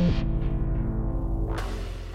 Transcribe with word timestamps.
Mm-hmm. 0.00 0.39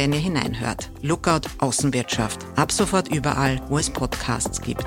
wenn 0.00 0.14
ihr 0.14 0.18
hineinhört. 0.18 0.90
Lookout 1.02 1.42
Außenwirtschaft. 1.58 2.46
Ab 2.56 2.72
sofort 2.72 3.08
überall, 3.14 3.60
wo 3.68 3.76
es 3.76 3.90
Podcasts 3.90 4.62
gibt. 4.62 4.86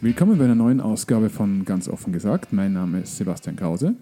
Willkommen 0.00 0.38
bei 0.38 0.44
einer 0.44 0.54
neuen 0.54 0.80
Ausgabe 0.80 1.28
von 1.28 1.64
Ganz 1.64 1.88
offen 1.88 2.12
gesagt. 2.12 2.52
Mein 2.52 2.72
Name 2.72 3.00
ist 3.00 3.16
Sebastian 3.16 3.56
Krause. 3.56 3.96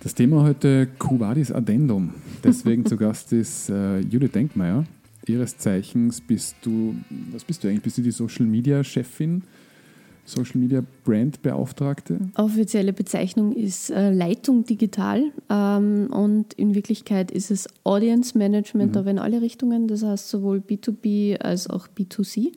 Das 0.00 0.14
Thema 0.14 0.44
heute 0.44 0.86
Cuvadis 1.00 1.50
Addendum. 1.50 2.14
Deswegen 2.44 2.86
zu 2.86 2.96
Gast 2.98 3.32
ist 3.32 3.68
äh, 3.68 3.98
Judith 3.98 4.30
Denkmeier. 4.30 4.84
Ihres 5.26 5.58
Zeichens 5.58 6.20
bist 6.20 6.54
du, 6.62 6.94
was 7.32 7.42
bist 7.42 7.64
du 7.64 7.68
eigentlich? 7.68 7.82
Bist 7.82 7.98
du 7.98 8.02
die 8.02 8.12
Social 8.12 8.46
Media 8.46 8.84
Chefin, 8.84 9.42
Social 10.24 10.60
Media 10.60 10.84
Brand 11.04 11.42
Beauftragte? 11.42 12.20
Offizielle 12.36 12.92
Bezeichnung 12.92 13.52
ist 13.52 13.90
äh, 13.90 14.12
Leitung 14.12 14.64
digital 14.64 15.32
ähm, 15.50 16.06
und 16.12 16.54
in 16.54 16.76
Wirklichkeit 16.76 17.32
ist 17.32 17.50
es 17.50 17.66
Audience 17.82 18.38
Management, 18.38 18.92
mhm. 18.92 18.98
aber 18.98 19.10
in 19.10 19.18
alle 19.18 19.42
Richtungen. 19.42 19.88
Das 19.88 20.04
heißt 20.04 20.28
sowohl 20.28 20.58
B2B 20.58 21.38
als 21.38 21.68
auch 21.68 21.88
B2C. 21.88 22.52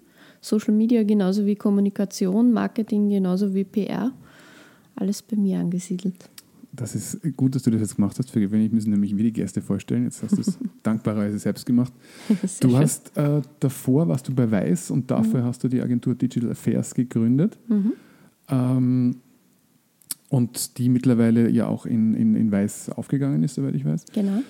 Social 0.46 0.76
Media 0.76 1.04
genauso 1.04 1.46
wie 1.46 1.56
Kommunikation, 1.56 2.52
Marketing 2.52 3.10
genauso 3.10 3.54
wie 3.56 3.64
PR. 3.64 4.12
Alles 4.96 5.24
bei 5.24 5.36
mir 5.36 5.60
angesiedelt. 5.60 6.30
Das 6.72 6.94
ist 6.94 7.20
gut, 7.36 7.56
dass 7.56 7.64
du 7.64 7.72
das 7.72 7.82
jetzt 7.82 7.96
gemacht 7.96 8.18
hast. 8.20 8.30
Für 8.30 8.40
gewöhnlich 8.40 8.72
müssen 8.72 8.92
nämlich 8.92 9.16
wir 9.16 9.24
die 9.24 9.34
Gäste 9.34 9.62
vorstellen. 9.62 10.04
Jetzt 10.04 10.22
hast 10.22 10.38
du 10.38 10.42
es 10.42 10.58
dankbarerweise 10.84 11.40
selbst 11.40 11.66
gemacht. 11.66 11.92
du 12.30 12.70
schön. 12.70 12.78
hast 12.78 13.18
äh, 13.18 13.42
davor 13.60 14.08
warst 14.08 14.28
du 14.28 14.36
bei 14.36 14.50
Weiß 14.52 14.92
und 14.92 15.10
dafür 15.10 15.42
mhm. 15.42 15.46
hast 15.46 15.64
du 15.64 15.68
die 15.68 15.82
Agentur 15.82 16.14
Digital 16.14 16.52
Affairs 16.52 16.94
gegründet. 16.94 17.58
Mhm. 17.68 17.94
Ähm, 18.50 19.16
und 20.30 20.78
die 20.78 20.90
mittlerweile 20.90 21.50
ja 21.50 21.68
auch 21.68 21.88
in, 21.88 22.14
in, 22.14 22.36
in 22.36 22.52
Weiß 22.52 22.90
aufgegangen 22.90 23.42
ist, 23.42 23.56
soweit 23.56 23.74
ich 23.74 23.86
weiß. 23.86 24.06
Genau. 24.14 24.44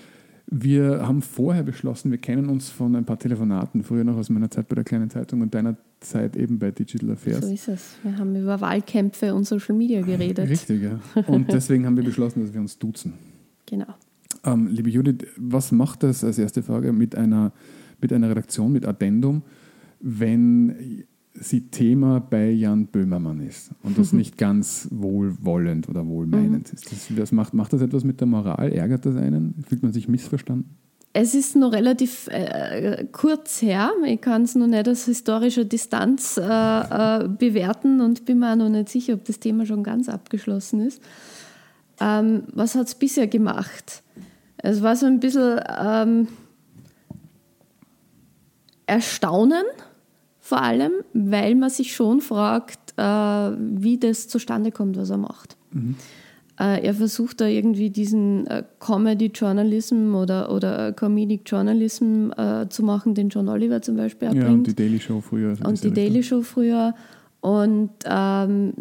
Wir 0.47 1.07
haben 1.07 1.21
vorher 1.23 1.63
beschlossen, 1.63 2.11
wir 2.11 2.19
kennen 2.19 2.49
uns 2.49 2.69
von 2.69 2.95
ein 2.95 3.05
paar 3.05 3.17
Telefonaten, 3.17 3.83
früher 3.83 4.03
noch 4.03 4.15
aus 4.15 4.29
meiner 4.29 4.51
Zeit 4.51 4.67
bei 4.67 4.75
der 4.75 4.83
kleinen 4.83 5.09
Zeitung 5.09 5.41
und 5.41 5.53
deiner 5.55 5.75
Zeit 6.01 6.35
eben 6.35 6.59
bei 6.59 6.69
Digital 6.69 7.11
Affairs. 7.11 7.45
So 7.45 7.51
ist 7.51 7.67
es. 7.67 7.95
Wir 8.03 8.17
haben 8.17 8.35
über 8.35 8.61
Wahlkämpfe 8.61 9.33
und 9.33 9.45
Social 9.45 9.75
Media 9.75 10.01
geredet. 10.01 10.47
Richtig, 10.47 10.83
ja. 10.83 10.99
Und 11.27 11.51
deswegen 11.51 11.85
haben 11.85 11.97
wir 11.97 12.03
beschlossen, 12.03 12.41
dass 12.41 12.53
wir 12.53 12.61
uns 12.61 12.77
duzen. 12.77 13.13
Genau. 13.65 13.87
Ähm, 14.43 14.67
liebe 14.67 14.89
Judith, 14.91 15.27
was 15.37 15.71
macht 15.71 16.03
das 16.03 16.23
als 16.23 16.37
erste 16.37 16.61
Frage 16.61 16.93
mit 16.93 17.15
einer, 17.15 17.51
mit 17.99 18.13
einer 18.13 18.29
Redaktion, 18.29 18.71
mit 18.71 18.85
Addendum, 18.85 19.41
wenn 19.99 21.05
sie 21.35 21.67
Thema 21.67 22.19
bei 22.19 22.49
Jan 22.49 22.87
Böhmermann 22.87 23.41
ist 23.41 23.71
und 23.83 23.97
das 23.97 24.13
nicht 24.13 24.37
ganz 24.37 24.87
wohlwollend 24.91 25.89
oder 25.89 26.07
wohlmeinend 26.07 26.71
mhm. 26.71 26.75
ist. 26.75 26.91
Das, 26.91 27.07
das 27.15 27.31
macht, 27.31 27.53
macht 27.53 27.73
das 27.73 27.81
etwas 27.81 28.03
mit 28.03 28.19
der 28.19 28.27
Moral? 28.27 28.71
Ärgert 28.71 29.05
das 29.05 29.15
einen? 29.15 29.63
Fühlt 29.67 29.83
man 29.83 29.93
sich 29.93 30.07
missverstanden? 30.07 30.69
Es 31.17 31.33
ist 31.33 31.55
noch 31.55 31.71
relativ 31.71 32.27
äh, 32.27 33.05
kurz 33.11 33.61
her. 33.61 33.91
Ich 34.05 34.19
kann 34.19 34.41
es 34.41 34.55
noch 34.55 34.67
nicht 34.67 34.89
aus 34.89 35.05
historischer 35.05 35.63
Distanz 35.63 36.37
äh, 36.37 36.43
äh, 36.43 37.29
bewerten 37.29 38.01
und 38.01 38.25
bin 38.25 38.39
mir 38.39 38.51
auch 38.51 38.57
noch 38.57 38.69
nicht 38.69 38.89
sicher, 38.89 39.13
ob 39.13 39.23
das 39.23 39.39
Thema 39.39 39.65
schon 39.65 39.81
ganz 39.81 40.09
abgeschlossen 40.09 40.81
ist. 40.81 41.01
Ähm, 42.01 42.43
was 42.53 42.75
hat 42.75 42.87
es 42.87 42.95
bisher 42.95 43.27
gemacht? 43.27 44.03
Es 44.57 44.81
war 44.81 44.97
so 44.97 45.05
ein 45.05 45.21
bisschen 45.21 45.61
ähm, 45.79 46.27
Erstaunen 48.85 49.63
vor 50.45 50.61
allem, 50.61 50.91
weil 51.11 51.55
man 51.55 51.71
sich 51.71 51.95
schon 51.95 52.21
fragt, 52.21 52.93
äh, 52.97 53.03
wie 53.03 53.97
das 53.97 54.27
zustande 54.27 54.71
kommt, 54.71 54.95
was 54.95 55.09
er 55.09 55.17
macht. 55.17 55.57
Mhm. 55.71 55.95
Äh, 56.59 56.85
er 56.85 56.93
versucht 56.93 57.41
da 57.41 57.47
irgendwie 57.47 57.89
diesen 57.89 58.45
äh, 58.45 58.61
Comedy 58.79 59.31
Journalism 59.33 60.13
oder, 60.13 60.51
oder 60.51 60.93
Comedic 60.93 61.49
Journalism 61.49 62.29
äh, 62.37 62.69
zu 62.69 62.83
machen, 62.83 63.15
den 63.15 63.29
John 63.29 63.49
Oliver 63.49 63.81
zum 63.81 63.95
Beispiel 63.95 64.27
erbringt. 64.27 64.45
Ja, 64.45 64.53
und 64.53 64.67
die 64.67 64.75
Daily 64.75 64.99
Show 64.99 65.19
früher. 65.19 65.49
Also 65.49 65.63
und 65.63 65.83
die 65.83 65.91
Daily 65.91 66.21
Show 66.21 66.43
früher. 66.43 66.93
Und 67.41 67.89
ähm, 68.05 68.73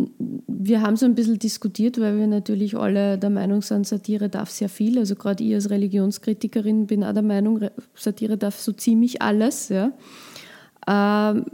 wir 0.47 0.83
haben 0.83 0.97
so 0.97 1.07
ein 1.07 1.15
bisschen 1.15 1.39
diskutiert, 1.39 1.99
weil 1.99 2.19
wir 2.19 2.27
natürlich 2.27 2.77
alle 2.77 3.17
der 3.17 3.31
Meinung 3.31 3.63
sind, 3.63 3.87
Satire 3.87 4.29
darf 4.29 4.51
sehr 4.51 4.69
viel. 4.69 4.99
Also 4.99 5.15
gerade 5.15 5.43
ich 5.43 5.55
als 5.55 5.71
Religionskritikerin 5.71 6.87
bin 6.87 7.03
auch 7.05 7.15
der 7.15 7.23
Meinung, 7.23 7.61
Satire 7.95 8.37
darf 8.37 8.59
so 8.61 8.73
ziemlich 8.73 9.23
alles. 9.23 9.71
Ja. 9.71 9.93
Ähm, 10.87 11.45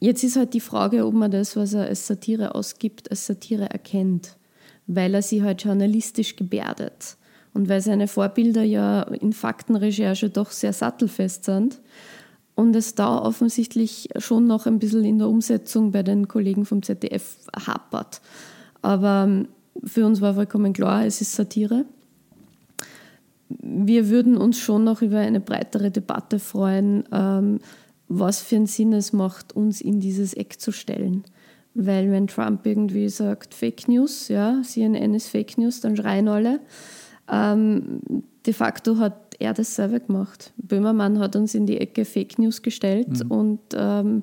jetzt 0.00 0.24
ist 0.24 0.36
halt 0.36 0.54
die 0.54 0.60
Frage, 0.60 1.06
ob 1.06 1.14
man 1.14 1.30
das, 1.30 1.56
was 1.56 1.74
er 1.74 1.86
als 1.86 2.06
Satire 2.06 2.54
ausgibt, 2.54 3.10
als 3.10 3.26
Satire 3.26 3.70
erkennt, 3.70 4.36
weil 4.86 5.14
er 5.14 5.22
sie 5.22 5.42
halt 5.42 5.62
journalistisch 5.62 6.36
gebärdet 6.36 7.16
und 7.54 7.68
weil 7.68 7.80
seine 7.80 8.08
Vorbilder 8.08 8.62
ja 8.62 9.02
in 9.02 9.32
Faktenrecherche 9.32 10.30
doch 10.30 10.50
sehr 10.50 10.72
sattelfest 10.72 11.44
sind 11.44 11.80
und 12.54 12.74
es 12.74 12.94
da 12.94 13.18
offensichtlich 13.18 14.08
schon 14.18 14.46
noch 14.46 14.66
ein 14.66 14.78
bisschen 14.78 15.04
in 15.04 15.18
der 15.18 15.28
Umsetzung 15.28 15.92
bei 15.92 16.02
den 16.02 16.26
Kollegen 16.26 16.64
vom 16.64 16.82
ZDF 16.82 17.38
hapert. 17.66 18.20
Aber 18.82 19.24
ähm, 19.28 19.48
für 19.84 20.06
uns 20.06 20.20
war 20.20 20.34
vollkommen 20.34 20.72
klar, 20.72 21.04
es 21.04 21.20
ist 21.20 21.34
Satire. 21.34 21.84
Wir 23.48 24.08
würden 24.08 24.36
uns 24.36 24.58
schon 24.58 24.84
noch 24.84 25.02
über 25.02 25.18
eine 25.18 25.40
breitere 25.40 25.90
Debatte 25.90 26.38
freuen, 26.38 27.04
ähm, 27.12 27.60
was 28.08 28.40
für 28.40 28.56
einen 28.56 28.66
Sinn 28.66 28.92
es 28.92 29.12
macht, 29.12 29.54
uns 29.54 29.80
in 29.80 30.00
dieses 30.00 30.34
Eck 30.34 30.60
zu 30.60 30.72
stellen. 30.72 31.24
Weil 31.74 32.10
wenn 32.10 32.26
Trump 32.26 32.64
irgendwie 32.64 33.08
sagt 33.08 33.52
Fake 33.52 33.88
News, 33.88 34.28
ja, 34.28 34.62
CNN 34.62 35.14
ist 35.14 35.28
Fake 35.28 35.58
News, 35.58 35.80
dann 35.80 35.96
schreien 35.96 36.28
alle. 36.28 36.60
Ähm, 37.30 38.00
de 38.46 38.54
facto 38.54 38.98
hat 38.98 39.34
er 39.38 39.52
das 39.52 39.74
selber 39.74 40.00
gemacht. 40.00 40.52
Böhmermann 40.56 41.18
hat 41.18 41.36
uns 41.36 41.54
in 41.54 41.66
die 41.66 41.78
Ecke 41.78 42.04
Fake 42.04 42.38
News 42.38 42.62
gestellt 42.62 43.24
mhm. 43.24 43.30
und 43.30 43.60
ähm, 43.74 44.22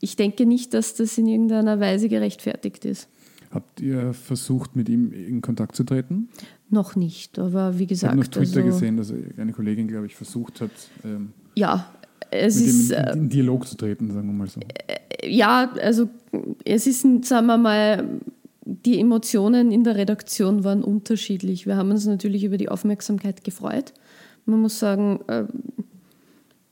ich 0.00 0.16
denke 0.16 0.46
nicht, 0.46 0.74
dass 0.74 0.94
das 0.94 1.16
in 1.16 1.28
irgendeiner 1.28 1.78
Weise 1.80 2.08
gerechtfertigt 2.08 2.84
ist. 2.84 3.08
Habt 3.52 3.80
ihr 3.80 4.12
versucht, 4.14 4.76
mit 4.76 4.88
ihm 4.88 5.12
in 5.12 5.40
Kontakt 5.42 5.76
zu 5.76 5.84
treten? 5.84 6.28
Noch 6.70 6.96
nicht, 6.96 7.38
aber 7.38 7.78
wie 7.78 7.86
gesagt. 7.86 8.14
Ich 8.14 8.18
habe 8.18 8.20
auf 8.22 8.28
Twitter 8.28 8.64
also, 8.64 8.72
gesehen, 8.72 8.96
dass 8.96 9.12
eine 9.36 9.52
Kollegin, 9.52 9.88
glaube 9.88 10.06
ich, 10.06 10.16
versucht 10.16 10.60
hat. 10.60 10.70
Ähm, 11.04 11.32
ja, 11.54 11.86
es 12.30 12.58
mit 12.58 12.68
ist. 12.68 12.90
Dem 12.90 12.98
in, 12.98 13.12
in, 13.12 13.28
Dialog 13.28 13.66
zu 13.66 13.76
treten, 13.76 14.10
sagen 14.10 14.26
wir 14.26 14.34
mal 14.34 14.48
so. 14.48 14.60
Äh, 14.60 15.28
ja, 15.28 15.70
also 15.80 16.08
es 16.64 16.86
ist, 16.86 17.02
sagen 17.24 17.46
wir 17.46 17.58
mal, 17.58 18.20
die 18.64 18.98
Emotionen 19.00 19.72
in 19.72 19.84
der 19.84 19.96
Redaktion 19.96 20.64
waren 20.64 20.82
unterschiedlich. 20.82 21.66
Wir 21.66 21.76
haben 21.76 21.90
uns 21.90 22.06
natürlich 22.06 22.44
über 22.44 22.56
die 22.56 22.68
Aufmerksamkeit 22.68 23.44
gefreut. 23.44 23.92
Man 24.46 24.60
muss 24.60 24.78
sagen, 24.78 25.20
äh, 25.28 25.44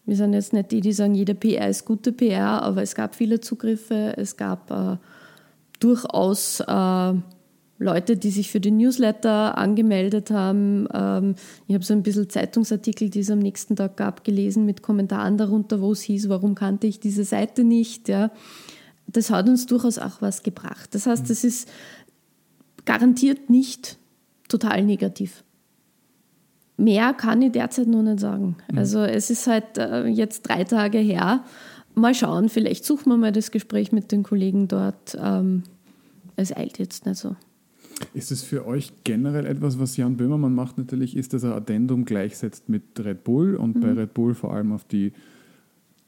wir 0.06 0.16
sind 0.16 0.32
jetzt 0.32 0.52
nicht 0.52 0.72
die, 0.72 0.80
die 0.80 0.92
sagen, 0.92 1.14
jeder 1.14 1.34
PR 1.34 1.68
ist 1.68 1.84
gute 1.84 2.12
PR, 2.12 2.62
aber 2.62 2.82
es 2.82 2.94
gab 2.94 3.14
viele 3.14 3.40
Zugriffe, 3.40 4.14
es 4.16 4.36
gab 4.36 4.70
äh, 4.70 4.96
durchaus 5.78 6.60
äh, 6.60 7.14
Leute, 7.80 8.18
die 8.18 8.30
sich 8.30 8.50
für 8.50 8.60
den 8.60 8.76
Newsletter 8.76 9.56
angemeldet 9.56 10.30
haben. 10.30 10.86
Ähm, 10.92 11.34
ich 11.66 11.74
habe 11.74 11.82
so 11.82 11.94
ein 11.94 12.02
bisschen 12.02 12.28
Zeitungsartikel, 12.28 13.08
die 13.08 13.20
es 13.20 13.30
am 13.30 13.38
nächsten 13.38 13.74
Tag 13.74 13.96
gab, 13.96 14.22
gelesen 14.22 14.66
mit 14.66 14.82
Kommentaren 14.82 15.38
darunter, 15.38 15.80
wo 15.80 15.92
es 15.92 16.02
hieß, 16.02 16.28
warum 16.28 16.54
kannte 16.54 16.86
ich 16.86 17.00
diese 17.00 17.24
Seite 17.24 17.64
nicht. 17.64 18.08
Ja. 18.10 18.30
Das 19.06 19.30
hat 19.30 19.48
uns 19.48 19.64
durchaus 19.64 19.98
auch 19.98 20.20
was 20.20 20.42
gebracht. 20.42 20.94
Das 20.94 21.06
heißt, 21.06 21.28
das 21.30 21.42
ist 21.42 21.70
garantiert 22.84 23.48
nicht 23.48 23.96
total 24.46 24.84
negativ. 24.84 25.42
Mehr 26.76 27.14
kann 27.14 27.40
ich 27.40 27.52
derzeit 27.52 27.88
noch 27.88 28.02
nicht 28.02 28.20
sagen. 28.20 28.56
Mhm. 28.70 28.78
Also 28.78 29.00
es 29.00 29.30
ist 29.30 29.46
halt 29.46 29.78
äh, 29.78 30.06
jetzt 30.06 30.42
drei 30.42 30.64
Tage 30.64 30.98
her. 30.98 31.44
Mal 31.94 32.14
schauen, 32.14 32.50
vielleicht 32.50 32.84
suchen 32.84 33.10
wir 33.10 33.16
mal 33.16 33.32
das 33.32 33.50
Gespräch 33.50 33.90
mit 33.90 34.12
den 34.12 34.22
Kollegen 34.22 34.68
dort. 34.68 35.16
Ähm, 35.18 35.62
es 36.36 36.54
eilt 36.54 36.78
jetzt 36.78 37.06
nicht 37.06 37.16
so. 37.16 37.36
Ist 38.14 38.32
es 38.32 38.42
für 38.42 38.66
euch 38.66 38.92
generell 39.04 39.46
etwas, 39.46 39.78
was 39.78 39.96
Jan 39.96 40.16
Böhmermann 40.16 40.54
macht 40.54 40.78
natürlich, 40.78 41.16
ist, 41.16 41.32
dass 41.32 41.42
er 41.42 41.54
Addendum 41.54 42.04
gleichsetzt 42.04 42.68
mit 42.68 42.82
Red 42.98 43.24
Bull 43.24 43.56
und 43.56 43.76
mhm. 43.76 43.80
bei 43.80 43.92
Red 43.92 44.14
Bull 44.14 44.34
vor 44.34 44.52
allem 44.54 44.72
auf 44.72 44.84
die 44.84 45.12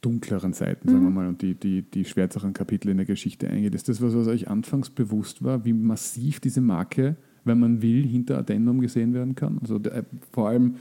dunkleren 0.01 0.53
Seiten, 0.53 0.89
sagen 0.89 1.03
wir 1.03 1.09
mhm. 1.11 1.15
mal, 1.15 1.29
und 1.29 1.43
die, 1.43 1.55
die, 1.55 1.83
die 1.83 2.05
schwärzeren 2.05 2.53
Kapitel 2.53 2.91
in 2.91 2.97
der 2.97 3.07
Geschichte 3.07 3.49
eingeht. 3.49 3.75
Ist 3.75 3.89
das 3.89 4.03
was, 4.03 4.15
was 4.15 4.27
euch 4.27 4.49
anfangs 4.49 4.91
bewusst 4.91 5.45
war, 5.45 5.65
wie 5.65 5.73
massiv 5.73 6.41
diese 6.41 6.61
Marke, 6.61 7.17
wenn 7.45 7.61
man 7.61 7.83
will, 7.83 8.05
hinter 8.05 8.39
Addendum 8.39 8.81
gesehen 8.81 9.15
werden 9.15 9.37
kann? 9.37 9.59
Also 9.61 9.79
der, 9.79 10.05
vor 10.33 10.49
allem, 10.49 10.75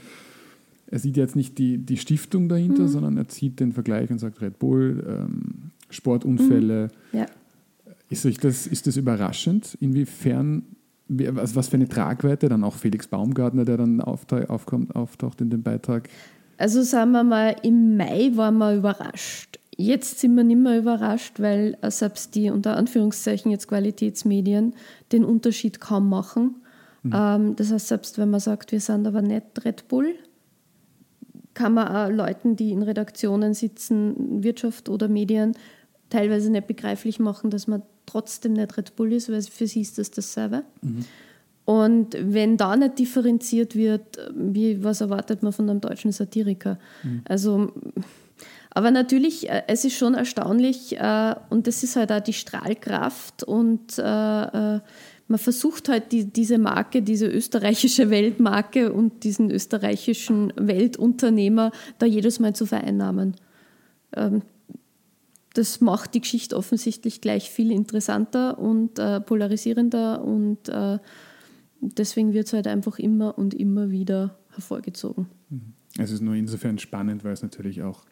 er 0.88 0.98
sieht 0.98 1.16
jetzt 1.16 1.36
nicht 1.36 1.56
die, 1.58 1.78
die 1.78 1.96
Stiftung 1.96 2.48
dahinter, 2.48 2.82
mhm. 2.82 2.88
sondern 2.88 3.16
er 3.16 3.28
zieht 3.28 3.60
den 3.60 3.72
Vergleich 3.72 4.10
und 4.10 4.18
sagt 4.18 4.40
Red 4.42 4.58
Bull, 4.58 5.04
ähm, 5.08 5.70
Sportunfälle. 5.88 6.90
Mhm. 7.12 7.18
Ja. 7.18 7.26
Ist, 8.10 8.26
euch 8.26 8.38
das, 8.38 8.66
ist 8.66 8.88
das 8.88 8.96
überraschend, 8.96 9.78
inwiefern 9.80 10.64
was, 11.12 11.56
was 11.56 11.68
für 11.68 11.76
eine 11.76 11.88
Tragweite, 11.88 12.48
dann 12.48 12.64
auch 12.64 12.74
Felix 12.74 13.06
Baumgartner, 13.06 13.64
der 13.64 13.76
dann 13.76 14.00
auftaucht, 14.00 14.50
auftaucht 14.50 15.40
in 15.40 15.50
dem 15.50 15.62
Beitrag. 15.62 16.08
Also 16.58 16.82
sagen 16.82 17.12
wir 17.12 17.24
mal, 17.24 17.56
im 17.62 17.96
Mai 17.96 18.30
waren 18.34 18.58
wir 18.58 18.74
überrascht. 18.74 19.58
Jetzt 19.76 20.20
sind 20.20 20.34
wir 20.36 20.44
nicht 20.44 20.60
mehr 20.60 20.78
überrascht, 20.78 21.40
weil 21.40 21.76
äh, 21.80 21.90
selbst 21.90 22.34
die 22.34 22.50
unter 22.50 22.76
Anführungszeichen 22.76 23.50
jetzt 23.50 23.68
Qualitätsmedien 23.68 24.74
den 25.12 25.24
Unterschied 25.24 25.80
kaum 25.80 26.08
machen. 26.08 26.56
Mhm. 27.02 27.12
Ähm, 27.14 27.56
das 27.56 27.72
heißt, 27.72 27.88
selbst 27.88 28.18
wenn 28.18 28.30
man 28.30 28.40
sagt, 28.40 28.72
wir 28.72 28.80
sind 28.80 29.06
aber 29.06 29.22
nicht 29.22 29.64
Red 29.64 29.88
Bull, 29.88 30.14
kann 31.54 31.74
man 31.74 31.88
auch 31.88 32.14
Leuten, 32.14 32.56
die 32.56 32.70
in 32.70 32.82
Redaktionen 32.82 33.54
sitzen, 33.54 34.42
Wirtschaft 34.42 34.88
oder 34.88 35.08
Medien, 35.08 35.52
teilweise 36.10 36.50
nicht 36.50 36.66
begreiflich 36.66 37.18
machen, 37.18 37.50
dass 37.50 37.66
man 37.66 37.82
trotzdem 38.06 38.54
nicht 38.54 38.76
Red 38.76 38.96
Bull 38.96 39.12
ist, 39.12 39.30
weil 39.30 39.42
für 39.42 39.66
sie 39.66 39.80
ist 39.80 39.98
das 39.98 40.10
dasselbe. 40.10 40.64
Mhm. 40.82 41.04
Und 41.64 42.16
wenn 42.18 42.56
da 42.56 42.76
nicht 42.76 42.98
differenziert 42.98 43.76
wird, 43.76 44.18
wie, 44.34 44.82
was 44.82 45.00
erwartet 45.00 45.42
man 45.42 45.52
von 45.52 45.70
einem 45.70 45.80
deutschen 45.80 46.10
Satiriker? 46.10 46.78
Mhm. 47.02 47.22
Also, 47.28 47.72
aber 48.70 48.90
natürlich, 48.90 49.48
äh, 49.48 49.62
es 49.68 49.84
ist 49.84 49.96
schon 49.96 50.14
erstaunlich 50.14 50.98
äh, 50.98 51.34
und 51.50 51.66
das 51.66 51.84
ist 51.84 51.96
halt 51.96 52.10
auch 52.10 52.20
die 52.20 52.32
Strahlkraft 52.32 53.44
und 53.44 53.98
äh, 53.98 54.02
man 54.02 55.38
versucht 55.38 55.88
halt 55.88 56.10
die, 56.12 56.24
diese 56.24 56.58
Marke, 56.58 57.00
diese 57.00 57.26
österreichische 57.26 58.10
Weltmarke 58.10 58.92
und 58.92 59.24
diesen 59.24 59.50
österreichischen 59.50 60.52
Weltunternehmer 60.56 61.70
da 61.98 62.06
jedes 62.06 62.40
Mal 62.40 62.54
zu 62.54 62.66
vereinnahmen. 62.66 63.36
Das 65.54 65.80
macht 65.80 66.14
die 66.14 66.20
Geschichte 66.20 66.56
offensichtlich 66.56 67.20
gleich 67.20 67.50
viel 67.50 67.70
interessanter 67.70 68.58
und 68.58 68.98
äh, 68.98 69.20
polarisierender 69.20 70.24
und 70.24 70.68
äh, 70.68 70.98
deswegen 71.80 72.32
wird 72.32 72.46
es 72.46 72.52
halt 72.52 72.66
einfach 72.66 72.98
immer 72.98 73.36
und 73.36 73.54
immer 73.54 73.90
wieder 73.90 74.38
hervorgezogen. 74.50 75.26
Mhm. 75.50 75.74
Es 75.98 76.10
ist 76.10 76.22
nur 76.22 76.34
insofern 76.34 76.78
spannend, 76.78 77.22
weil 77.22 77.32
es 77.32 77.42
natürlich 77.42 77.82
auch 77.82 78.04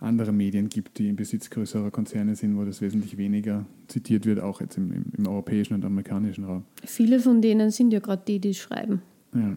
andere 0.00 0.32
Medien 0.32 0.68
gibt, 0.68 0.98
die 0.98 1.08
im 1.08 1.16
Besitz 1.16 1.50
größerer 1.50 1.90
Konzerne 1.90 2.34
sind, 2.34 2.56
wo 2.56 2.64
das 2.64 2.80
wesentlich 2.80 3.16
weniger 3.16 3.66
zitiert 3.86 4.24
wird, 4.24 4.40
auch 4.40 4.60
jetzt 4.60 4.76
im, 4.76 4.92
im, 4.92 5.04
im 5.16 5.28
europäischen 5.28 5.74
und 5.74 5.84
amerikanischen 5.84 6.44
Raum. 6.44 6.64
Viele 6.84 7.20
von 7.20 7.42
denen 7.42 7.70
sind 7.70 7.92
ja 7.92 8.00
gerade 8.00 8.22
die, 8.26 8.40
die 8.40 8.54
schreiben. 8.54 9.02
Ja. 9.34 9.56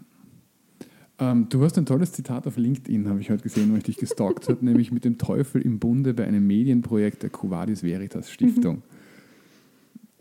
Ähm, 1.23 1.47
du 1.49 1.63
hast 1.63 1.77
ein 1.77 1.85
tolles 1.85 2.11
Zitat 2.11 2.47
auf 2.47 2.57
LinkedIn, 2.57 3.07
habe 3.07 3.21
ich 3.21 3.29
heute 3.29 3.43
gesehen, 3.43 3.71
wo 3.71 3.77
ich 3.77 3.83
dich 3.83 3.97
gestalkt 3.97 4.49
habe, 4.49 4.65
nämlich 4.65 4.91
mit 4.91 5.05
dem 5.05 5.17
Teufel 5.17 5.61
im 5.61 5.79
Bunde 5.79 6.13
bei 6.13 6.25
einem 6.25 6.45
Medienprojekt 6.45 7.23
der 7.23 7.29
Cuvadis 7.29 7.83
Veritas 7.83 8.29
Stiftung. 8.29 8.81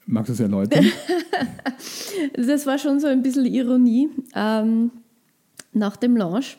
Magst 0.06 0.28
du 0.28 0.32
es 0.34 0.40
erläutern? 0.40 0.86
das 2.34 2.66
war 2.66 2.78
schon 2.78 3.00
so 3.00 3.06
ein 3.06 3.22
bisschen 3.22 3.46
Ironie. 3.46 4.10
Ähm, 4.34 4.90
nach 5.72 5.96
dem 5.96 6.16
Launch 6.16 6.58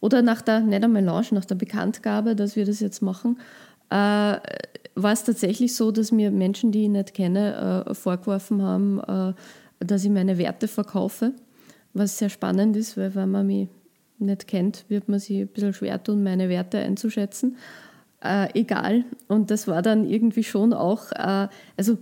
oder 0.00 0.20
nach 0.20 0.42
der, 0.42 0.60
nicht 0.60 0.84
einmal 0.84 1.02
Launch, 1.02 1.32
nach 1.32 1.44
der 1.44 1.54
Bekanntgabe, 1.54 2.36
dass 2.36 2.54
wir 2.54 2.66
das 2.66 2.80
jetzt 2.80 3.00
machen, 3.02 3.38
äh, 3.88 4.36
war 4.94 5.12
es 5.12 5.24
tatsächlich 5.24 5.74
so, 5.74 5.90
dass 5.90 6.12
mir 6.12 6.30
Menschen, 6.30 6.70
die 6.70 6.84
ich 6.84 6.90
nicht 6.90 7.14
kenne, 7.14 7.86
äh, 7.86 7.94
vorgeworfen 7.94 8.62
haben, 8.62 9.00
äh, 9.00 9.32
dass 9.80 10.04
ich 10.04 10.10
meine 10.10 10.38
Werte 10.38 10.68
verkaufe 10.68 11.32
was 11.94 12.18
sehr 12.18 12.28
spannend 12.28 12.76
ist, 12.76 12.96
weil 12.96 13.14
wenn 13.14 13.30
man 13.30 13.46
mich 13.46 13.68
nicht 14.18 14.46
kennt, 14.46 14.84
wird 14.88 15.08
man 15.08 15.18
sich 15.18 15.40
ein 15.40 15.48
bisschen 15.48 15.74
schwer 15.74 16.02
tun, 16.02 16.22
meine 16.22 16.48
Werte 16.48 16.78
einzuschätzen. 16.78 17.56
Äh, 18.22 18.48
egal. 18.58 19.04
Und 19.28 19.50
das 19.50 19.66
war 19.66 19.82
dann 19.82 20.08
irgendwie 20.08 20.44
schon 20.44 20.72
auch, 20.72 21.10
äh, 21.12 21.48
also 21.76 21.98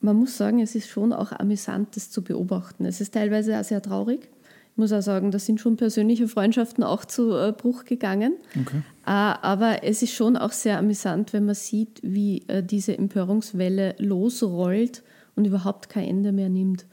man 0.00 0.16
muss 0.16 0.36
sagen, 0.36 0.60
es 0.60 0.74
ist 0.74 0.88
schon 0.88 1.12
auch 1.12 1.32
amüsant, 1.32 1.96
das 1.96 2.10
zu 2.10 2.22
beobachten. 2.22 2.84
Es 2.84 3.00
ist 3.00 3.14
teilweise 3.14 3.58
auch 3.58 3.64
sehr 3.64 3.80
traurig. 3.80 4.28
Ich 4.72 4.78
muss 4.78 4.92
auch 4.92 5.00
sagen, 5.00 5.30
da 5.30 5.38
sind 5.38 5.58
schon 5.58 5.78
persönliche 5.78 6.28
Freundschaften 6.28 6.84
auch 6.84 7.06
zu 7.06 7.32
äh, 7.32 7.52
Bruch 7.56 7.86
gegangen. 7.86 8.34
Okay. 8.60 8.82
Äh, 9.06 9.10
aber 9.10 9.82
es 9.84 10.02
ist 10.02 10.12
schon 10.12 10.36
auch 10.36 10.52
sehr 10.52 10.78
amüsant, 10.78 11.32
wenn 11.32 11.46
man 11.46 11.54
sieht, 11.54 12.00
wie 12.02 12.42
äh, 12.48 12.62
diese 12.62 12.96
Empörungswelle 12.98 13.94
losrollt 13.98 15.02
und 15.34 15.46
überhaupt 15.46 15.88
kein 15.88 16.04
Ende 16.04 16.32
mehr 16.32 16.50
nimmt. 16.50 16.84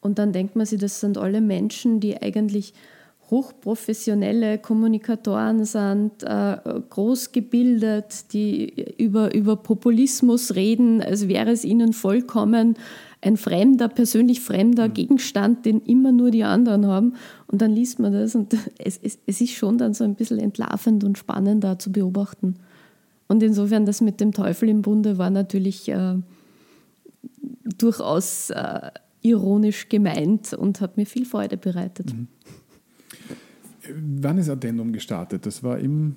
Und 0.00 0.18
dann 0.18 0.32
denkt 0.32 0.56
man 0.56 0.66
sich, 0.66 0.80
das 0.80 1.00
sind 1.00 1.18
alle 1.18 1.40
Menschen, 1.40 2.00
die 2.00 2.20
eigentlich 2.20 2.72
hochprofessionelle 3.30 4.58
Kommunikatoren 4.58 5.64
sind, 5.64 6.22
äh, 6.24 6.56
groß 6.90 7.32
gebildet, 7.32 8.32
die 8.32 8.94
über, 8.98 9.32
über 9.34 9.56
Populismus 9.56 10.56
reden, 10.56 11.00
als 11.00 11.28
wäre 11.28 11.50
es 11.50 11.64
ihnen 11.64 11.92
vollkommen 11.92 12.76
ein 13.22 13.36
fremder, 13.36 13.88
persönlich 13.88 14.40
fremder 14.40 14.88
mhm. 14.88 14.94
Gegenstand, 14.94 15.66
den 15.66 15.80
immer 15.82 16.12
nur 16.12 16.30
die 16.30 16.44
anderen 16.44 16.86
haben. 16.86 17.14
Und 17.46 17.60
dann 17.62 17.72
liest 17.72 17.98
man 17.98 18.12
das 18.12 18.34
und 18.34 18.54
es, 18.78 18.98
es, 19.02 19.18
es 19.26 19.40
ist 19.40 19.52
schon 19.52 19.78
dann 19.78 19.94
so 19.94 20.04
ein 20.04 20.14
bisschen 20.14 20.38
entlarvend 20.38 21.04
und 21.04 21.18
spannend 21.18 21.62
da 21.64 21.78
zu 21.78 21.92
beobachten. 21.92 22.56
Und 23.28 23.42
insofern 23.42 23.86
das 23.86 24.00
mit 24.00 24.20
dem 24.20 24.32
Teufel 24.32 24.68
im 24.68 24.82
Bunde 24.82 25.18
war 25.18 25.30
natürlich 25.30 25.88
äh, 25.88 26.16
durchaus 27.78 28.50
äh, 28.50 28.90
ironisch 29.22 29.88
gemeint 29.88 30.52
und 30.52 30.80
hat 30.80 30.96
mir 30.96 31.06
viel 31.06 31.24
Freude 31.24 31.56
bereitet. 31.56 32.14
Mhm. 32.14 32.28
Wann 34.20 34.38
ist 34.38 34.48
Addendum 34.48 34.92
gestartet? 34.92 35.46
Das 35.46 35.62
war 35.62 35.78
im 35.78 36.16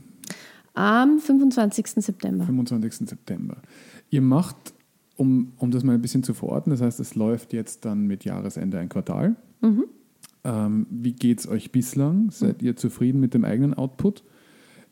am 0.73 1.19
25. 1.19 1.88
September. 1.88 2.45
25. 2.45 3.07
September. 3.07 3.57
Ihr 4.09 4.21
macht, 4.21 4.73
um, 5.17 5.53
um 5.57 5.71
das 5.71 5.83
mal 5.83 5.94
ein 5.94 6.01
bisschen 6.01 6.23
zu 6.23 6.33
verorten, 6.33 6.71
das 6.71 6.81
heißt, 6.81 7.00
es 7.00 7.15
läuft 7.15 7.53
jetzt 7.53 7.85
dann 7.85 8.07
mit 8.07 8.25
Jahresende 8.25 8.79
ein 8.79 8.89
Quartal. 8.89 9.35
Mhm. 9.61 9.85
Ähm, 10.44 10.87
wie 10.89 11.13
geht 11.13 11.39
es 11.39 11.47
euch 11.47 11.71
bislang? 11.71 12.31
Seid 12.31 12.61
mhm. 12.61 12.68
ihr 12.68 12.75
zufrieden 12.75 13.19
mit 13.19 13.33
dem 13.33 13.45
eigenen 13.45 13.73
Output? 13.75 14.23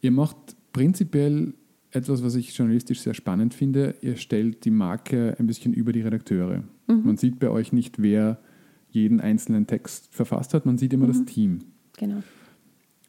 Ihr 0.02 0.12
macht 0.12 0.38
prinzipiell 0.72 1.54
etwas, 1.92 2.24
was 2.24 2.36
ich 2.36 2.56
journalistisch 2.56 3.02
sehr 3.02 3.14
spannend 3.14 3.54
finde. 3.54 3.96
Ihr 4.02 4.16
stellt 4.16 4.64
die 4.66 4.72
Marke 4.72 5.36
ein 5.40 5.48
bisschen 5.48 5.74
über 5.74 5.92
die 5.92 6.02
Redakteure. 6.02 6.64
Mhm. 6.92 7.06
Man 7.06 7.18
sieht 7.18 7.40
bei 7.40 7.50
euch 7.50 7.74
nicht, 7.74 8.02
wer 8.02 8.40
jeden 8.90 9.22
einzelnen 9.22 9.68
Text 9.68 10.14
verfasst 10.14 10.54
hat, 10.54 10.66
man 10.66 10.78
sieht 10.78 10.94
immer 10.94 11.08
mhm. 11.08 11.12
das 11.14 11.26
Team. 11.26 11.60
Genau. 11.98 12.24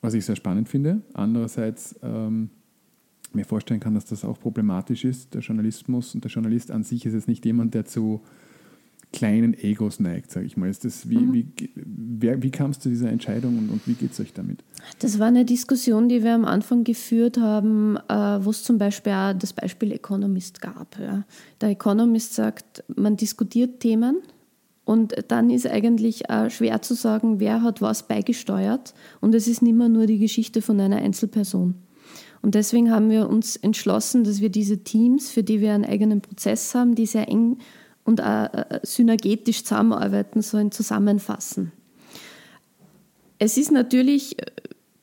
Was 0.01 0.15
ich 0.15 0.25
sehr 0.25 0.37
spannend 0.37 0.69
finde. 0.69 1.03
Andererseits 1.15 1.99
ähm, 2.03 2.51
mir 3.33 3.45
vorstellen 3.45 3.81
kann, 3.81 3.95
dass 3.95 4.05
das 4.05 4.25
auch 4.25 4.39
problematisch 4.39 5.05
ist. 5.05 5.35
Der 5.35 5.41
Journalismus 5.41 6.15
und 6.15 6.25
der 6.25 6.31
Journalist 6.31 6.71
an 6.71 6.83
sich 6.83 7.07
ist 7.07 7.15
jetzt 7.15 7.29
nicht 7.29 7.45
jemand, 7.45 7.75
der 7.75 7.85
zu 7.85 8.23
kleinen 9.13 9.55
Egos 9.55 10.01
neigt, 10.01 10.31
sage 10.31 10.47
ich 10.47 10.57
mal. 10.57 10.69
Ist 10.69 10.85
das, 10.85 11.09
wie, 11.09 11.19
mhm. 11.19 11.33
wie, 11.33 11.47
wer, 11.75 12.43
wie 12.43 12.51
kam 12.51 12.71
es 12.71 12.81
zu 12.81 12.89
dieser 12.89 13.11
Entscheidung 13.11 13.59
und, 13.59 13.71
und 13.71 13.87
wie 13.87 13.95
geht 13.95 14.13
es 14.13 14.21
euch 14.21 14.33
damit? 14.33 14.65
Das 14.99 15.19
war 15.19 15.27
eine 15.29 15.45
Diskussion, 15.45 16.09
die 16.09 16.23
wir 16.23 16.35
am 16.35 16.45
Anfang 16.45 16.85
geführt 16.85 17.39
haben, 17.39 17.97
äh, 18.09 18.45
wo 18.45 18.51
es 18.51 18.65
zum 18.65 18.79
Beispiel 18.79 19.13
auch 19.13 19.35
das 19.35 19.53
Beispiel 19.53 19.93
Economist 19.93 20.61
gab. 20.61 20.99
Ja. 20.99 21.25
Der 21.61 21.71
Economist 21.71 22.35
sagt, 22.35 22.85
man 22.95 23.17
diskutiert 23.17 23.81
Themen 23.81 24.17
und 24.85 25.15
dann 25.29 25.51
ist 25.51 25.67
eigentlich 25.67 26.25
schwer 26.49 26.83
zu 26.83 26.95
sagen, 26.95 27.39
wer 27.39 27.63
hat 27.63 27.81
was 27.81 28.09
beigesteuert 28.09 28.95
und 29.21 29.35
es 29.35 29.47
ist 29.47 29.63
nicht 29.63 29.77
mehr 29.77 29.89
nur 29.89 30.07
die 30.07 30.19
Geschichte 30.19 30.61
von 30.61 30.81
einer 30.81 30.97
Einzelperson. 30.97 31.75
Und 32.43 32.57
deswegen 32.57 32.91
haben 32.91 33.09
wir 33.09 33.29
uns 33.29 33.55
entschlossen, 33.55 34.25
dass 34.25 34.41
wir 34.41 34.51
diese 34.51 34.83
Teams, 34.83 35.31
für 35.31 35.45
die 35.45 35.61
wir 35.61 35.73
einen 35.73 35.85
eigenen 35.85 36.21
Prozess 36.21 36.75
haben, 36.75 36.97
die 36.97 37.07
sehr 37.07 37.29
eng 37.29 37.59
und 38.05 38.21
auch 38.21 38.53
äh, 38.53 38.81
synergetisch 38.83 39.65
zusammenarbeiten 39.65 40.43
sollen, 40.43 40.73
zusammenfassen. 40.73 41.73
Es 43.39 43.57
ist 43.57 43.71
natürlich 43.71 44.39
äh, 44.39 44.47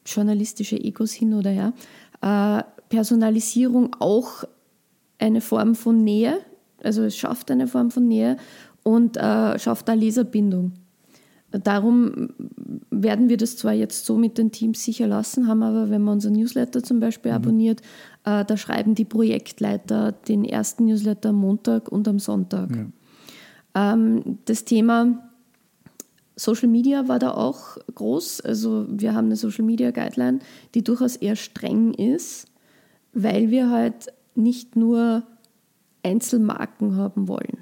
journalistische 0.05 0.77
Egos 0.77 1.11
hin 1.11 1.33
oder 1.33 1.51
her, 1.51 1.73
äh, 2.21 2.63
Personalisierung 2.89 3.95
auch 3.99 4.43
eine 5.19 5.41
Form 5.41 5.75
von 5.75 6.03
Nähe, 6.03 6.39
also 6.81 7.03
es 7.03 7.15
schafft 7.15 7.51
eine 7.51 7.67
Form 7.67 7.91
von 7.91 8.07
Nähe 8.07 8.37
und 8.83 9.17
schafft 9.17 9.89
eine 9.89 9.99
Leserbindung. 9.99 10.71
Darum 11.51 12.29
werden 12.91 13.29
wir 13.29 13.37
das 13.37 13.57
zwar 13.57 13.73
jetzt 13.73 14.05
so 14.05 14.17
mit 14.17 14.37
den 14.37 14.51
Teams 14.51 14.83
sicher 14.83 15.07
lassen, 15.07 15.47
haben 15.47 15.63
aber, 15.63 15.89
wenn 15.89 16.03
man 16.03 16.15
unser 16.15 16.29
Newsletter 16.29 16.83
zum 16.83 16.99
Beispiel 16.99 17.31
mhm. 17.31 17.35
abonniert, 17.37 17.81
äh, 18.23 18.45
da 18.45 18.57
schreiben 18.57 18.93
die 18.93 19.05
Projektleiter 19.05 20.11
den 20.11 20.45
ersten 20.45 20.85
Newsletter 20.85 21.29
am 21.29 21.37
Montag 21.37 21.91
und 21.91 22.07
am 22.07 22.19
Sonntag. 22.19 22.69
Ähm, 23.75 24.37
das 24.45 24.65
Thema 24.65 25.29
Social 26.35 26.69
Media 26.69 27.07
war 27.07 27.19
da 27.19 27.31
auch 27.31 27.77
groß. 27.93 28.41
Also 28.41 28.85
wir 28.89 29.13
haben 29.13 29.25
eine 29.25 29.35
Social 29.35 29.65
Media 29.65 29.91
Guideline, 29.91 30.39
die 30.73 30.83
durchaus 30.83 31.15
eher 31.15 31.35
streng 31.35 31.93
ist, 31.93 32.47
weil 33.13 33.49
wir 33.49 33.69
halt 33.69 34.07
nicht 34.35 34.75
nur 34.75 35.23
Einzelmarken 36.03 36.95
haben 36.95 37.27
wollen. 37.27 37.57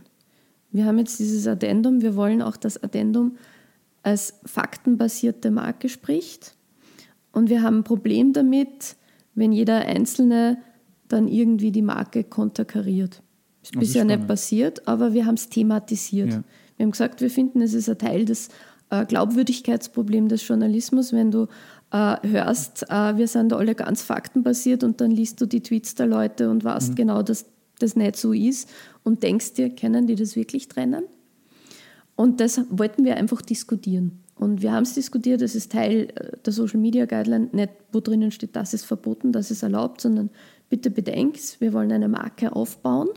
Wir 0.71 0.85
haben 0.85 0.99
jetzt 0.99 1.19
dieses 1.19 1.47
Addendum, 1.47 2.01
wir 2.01 2.15
wollen 2.15 2.41
auch 2.41 2.57
das 2.57 2.81
Addendum 2.81 3.37
als 4.07 4.35
faktenbasierte 4.45 5.51
Marke 5.51 5.89
spricht. 5.89 6.55
Und 7.33 7.49
wir 7.49 7.61
haben 7.61 7.79
ein 7.79 7.83
Problem 7.83 8.31
damit, 8.31 8.95
wenn 9.35 9.51
jeder 9.51 9.79
Einzelne 9.79 10.59
dann 11.09 11.27
irgendwie 11.27 11.73
die 11.73 11.81
Marke 11.81 12.23
konterkariert. 12.23 13.21
Ist 13.61 13.75
das 13.75 13.79
bisher 13.81 14.03
ist 14.03 14.07
nicht 14.07 14.25
passiert, 14.25 14.87
aber 14.87 15.11
wir 15.11 15.25
haben 15.25 15.35
es 15.35 15.49
thematisiert. 15.49 16.31
Ja. 16.31 16.43
Wir 16.77 16.85
haben 16.85 16.91
gesagt, 16.91 17.19
wir 17.19 17.29
finden, 17.29 17.61
es 17.61 17.73
ist 17.73 17.89
ein 17.89 17.97
Teil 17.97 18.23
des 18.23 18.47
äh, 18.91 19.05
Glaubwürdigkeitsproblems 19.05 20.29
des 20.29 20.47
Journalismus, 20.47 21.11
wenn 21.11 21.29
du 21.29 21.47
äh, 21.91 22.15
hörst, 22.25 22.89
äh, 22.89 23.17
wir 23.17 23.27
sind 23.27 23.51
alle 23.51 23.75
ganz 23.75 24.03
faktenbasiert 24.03 24.85
und 24.85 25.01
dann 25.01 25.11
liest 25.11 25.41
du 25.41 25.45
die 25.47 25.61
Tweets 25.61 25.95
der 25.95 26.07
Leute 26.07 26.49
und 26.49 26.63
weißt 26.63 26.91
mhm. 26.91 26.95
genau, 26.95 27.23
dass 27.23 27.45
das 27.79 27.97
nicht 27.97 28.15
so 28.15 28.31
ist 28.31 28.69
und 29.03 29.21
denkst 29.21 29.55
dir, 29.55 29.69
können 29.69 30.07
die 30.07 30.15
das 30.15 30.37
wirklich 30.37 30.69
trennen? 30.69 31.03
Und 32.17 32.41
das 32.41 32.59
wollten 32.71 33.05
wir 33.05 33.15
einfach 33.15 33.41
diskutieren. 33.43 34.23
Und 34.35 34.61
wir 34.61 34.71
haben 34.71 34.83
es 34.83 34.95
diskutiert, 34.95 35.41
es 35.41 35.55
ist 35.55 35.71
Teil 35.71 36.09
äh, 36.15 36.37
der 36.43 36.51
Social 36.51 36.79
Media 36.79 37.05
Guideline, 37.05 37.49
nicht 37.53 37.69
wo 37.91 38.01
drinnen 38.01 38.31
steht, 38.31 38.55
das 38.55 38.73
ist 38.73 38.85
verboten, 38.85 39.31
das 39.31 39.51
ist 39.51 39.63
erlaubt, 39.63 40.01
sondern 40.01 40.31
bitte 40.69 40.89
bedenkst, 40.89 41.61
wir 41.61 41.73
wollen 41.73 41.91
eine 41.91 42.09
Marke 42.09 42.55
aufbauen. 42.55 43.07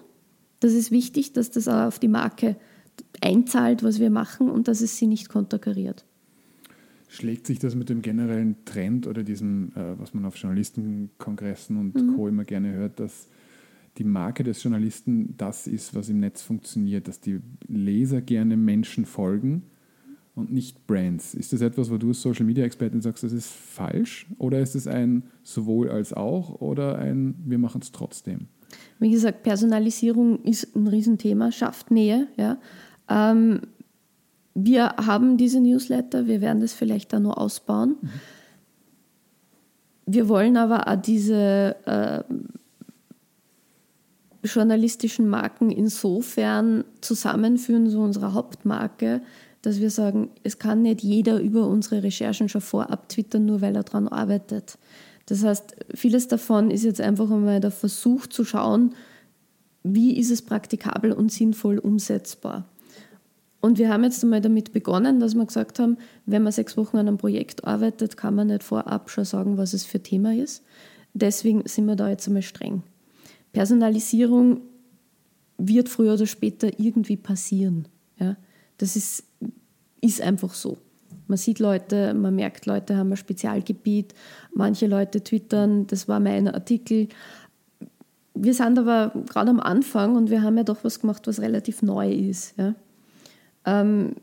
Das 0.61 0.75
ist 0.75 0.91
wichtig, 0.91 1.33
dass 1.33 1.51
das 1.51 1.67
auch 1.67 1.87
auf 1.87 1.99
die 1.99 2.09
Marke 2.09 2.57
einzahlt, 3.23 3.83
was 3.83 4.01
wir 4.01 4.11
machen 4.11 4.51
und 4.51 4.69
dass 4.69 4.83
es 4.83 4.99
sie 4.99 5.07
nicht 5.07 5.31
konterkariert. 5.31 6.05
Schlägt 7.09 7.47
sich 7.47 7.59
das 7.59 7.75
mit 7.75 7.89
dem 7.89 8.03
generellen 8.03 8.57
Trend 8.67 9.07
oder 9.07 9.23
diesem, 9.23 9.73
äh, 9.75 9.99
was 9.99 10.13
man 10.13 10.27
auf 10.27 10.37
Journalistenkongressen 10.37 11.77
und 11.79 11.95
mhm. 11.95 12.17
Co. 12.17 12.29
immer 12.29 12.45
gerne 12.45 12.73
hört, 12.73 13.01
dass 13.01 13.29
die 13.99 14.05
Marke 14.05 14.45
des 14.45 14.63
Journalisten 14.63 15.35
das 15.37 15.67
ist, 15.67 15.95
was 15.95 16.09
im 16.09 16.21
Netz 16.21 16.43
funktioniert, 16.43 17.09
dass 17.09 17.21
die 17.21 17.41
Leser 17.67 18.21
gerne 18.21 18.57
Menschen 18.57 19.05
folgen 19.05 19.63
und 20.35 20.53
nicht 20.53 20.87
Brands. 20.87 21.35
Ist 21.35 21.53
das 21.53 21.61
etwas, 21.61 21.91
wo 21.91 21.99
du 21.99 22.09
als 22.09 22.23
Social 22.23 22.47
Media 22.47 22.65
Expertin 22.65 23.01
sagst, 23.01 23.25
das 23.25 23.33
ist 23.33 23.49
falsch? 23.49 24.27
Oder 24.39 24.61
ist 24.61 24.75
es 24.75 24.87
ein 24.87 25.25
sowohl 25.43 25.91
als 25.91 26.13
auch 26.13 26.61
oder 26.61 26.99
ein 26.99 27.35
wir 27.45 27.59
machen 27.59 27.81
es 27.83 27.93
trotzdem? 27.93 28.47
Wie 28.99 29.11
gesagt, 29.11 29.43
Personalisierung 29.43 30.43
ist 30.43 30.77
ein 30.77 30.87
Riesenthema, 30.87 31.51
schafft 31.51 31.91
Nähe. 31.91 32.29
Ja. 32.37 32.59
Ähm, 33.09 33.63
wir 34.55 34.95
haben 34.97 35.37
diese 35.37 35.61
Newsletter, 35.61 36.27
wir 36.27 36.41
werden 36.41 36.61
das 36.61 36.73
vielleicht 36.73 37.13
dann 37.13 37.25
nur 37.25 37.39
ausbauen. 37.39 37.97
Mhm. 38.01 38.11
Wir 40.07 40.29
wollen 40.29 40.57
aber 40.57 40.89
auch 40.89 40.97
diese 40.97 41.77
äh, 41.87 42.25
journalistischen 44.43 45.29
Marken 45.29 45.71
insofern 45.71 46.85
zusammenführen 47.01 47.89
zu 47.89 47.99
unserer 47.99 48.35
Hauptmarke, 48.35 49.21
dass 49.63 49.81
wir 49.81 49.91
sagen, 49.91 50.31
es 50.43 50.59
kann 50.59 50.83
nicht 50.83 51.03
jeder 51.03 51.41
über 51.41 51.67
unsere 51.67 52.03
Recherchen 52.03 52.49
schon 52.49 52.61
vorab 52.61 53.09
twittern, 53.09 53.45
nur 53.45 53.61
weil 53.61 53.77
er 53.77 53.83
daran 53.83 54.09
arbeitet. 54.09 54.79
Das 55.27 55.45
heißt, 55.45 55.77
vieles 55.95 56.29
davon 56.29 56.71
ist 56.71 56.85
jetzt 56.85 57.01
einfach 57.01 57.31
einmal 57.31 57.61
der 57.61 57.71
Versuch 57.71 58.27
zu 58.27 58.45
schauen, 58.45 58.95
wie 59.83 60.19
ist 60.19 60.31
es 60.31 60.43
praktikabel 60.43 61.13
und 61.13 61.31
sinnvoll 61.31 61.79
umsetzbar. 61.79 62.67
Und 63.61 63.79
wir 63.79 63.91
haben 63.91 64.05
jetzt 64.05 64.23
einmal 64.25 64.41
damit 64.41 64.73
begonnen, 64.73 65.21
dass 65.21 65.35
wir 65.35 65.45
gesagt 65.45 65.79
haben, 65.79 65.99
wenn 66.25 66.43
man 66.43 66.53
sechs 66.53 66.77
Wochen 66.77 66.97
an 66.97 67.09
einem 67.09 67.19
Projekt 67.19 67.65
arbeitet, 67.65 68.17
kann 68.17 68.35
man 68.35 68.47
nicht 68.47 68.63
vorab 68.63 69.11
schon 69.11 69.27
sagen, 69.27 69.59
was 69.59 69.75
es 69.75 69.85
für 69.85 70.03
Thema 70.03 70.35
ist. 70.35 70.65
Deswegen 71.13 71.63
sind 71.67 71.85
wir 71.85 71.97
da 71.97 72.09
jetzt 72.09 72.27
einmal 72.27 72.43
streng. 72.43 72.83
Personalisierung 73.53 74.63
wird 75.59 75.89
früher 75.89 76.15
oder 76.15 76.27
später 76.27 76.79
irgendwie 76.79 77.17
passieren. 77.17 77.89
Ja? 78.19 78.37
Das 78.79 78.97
ist, 78.97 79.25
ist 80.01 80.21
einfach 80.21 80.55
so. 80.55 80.79
Man 81.27 81.37
sieht 81.37 81.59
Leute, 81.59 82.15
man 82.15 82.35
merkt, 82.35 82.67
Leute 82.67 82.97
haben 82.97 83.13
ein 83.13 83.17
Spezialgebiet, 83.17 84.15
manche 84.53 84.87
Leute 84.87 85.23
twittern, 85.23 85.87
das 85.87 86.09
war 86.09 86.19
mein 86.19 86.49
Artikel. 86.49 87.09
Wir 88.35 88.55
sind 88.55 88.79
aber 88.79 89.13
gerade 89.29 89.51
am 89.51 89.61
Anfang 89.61 90.17
und 90.17 90.31
wir 90.31 90.43
haben 90.43 90.57
ja 90.57 90.65
doch 90.65 90.83
was 90.83 91.01
gemacht, 91.01 91.27
was 91.27 91.41
relativ 91.41 91.83
neu 91.83 92.11
ist. 92.11 92.57
Ja? 92.59 92.75
Ähm, 93.65 94.17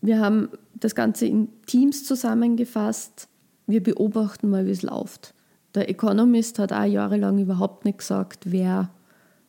wir 0.00 0.20
haben 0.20 0.50
das 0.74 0.94
Ganze 0.94 1.26
in 1.26 1.48
Teams 1.66 2.04
zusammengefasst. 2.04 3.28
Wir 3.66 3.82
beobachten 3.82 4.50
mal, 4.50 4.66
wie 4.66 4.70
es 4.70 4.82
läuft. 4.82 5.34
Der 5.78 5.88
Economist 5.88 6.58
hat 6.58 6.72
auch 6.72 6.84
jahrelang 6.84 7.38
überhaupt 7.38 7.84
nicht 7.84 7.98
gesagt, 7.98 8.50
wer 8.50 8.90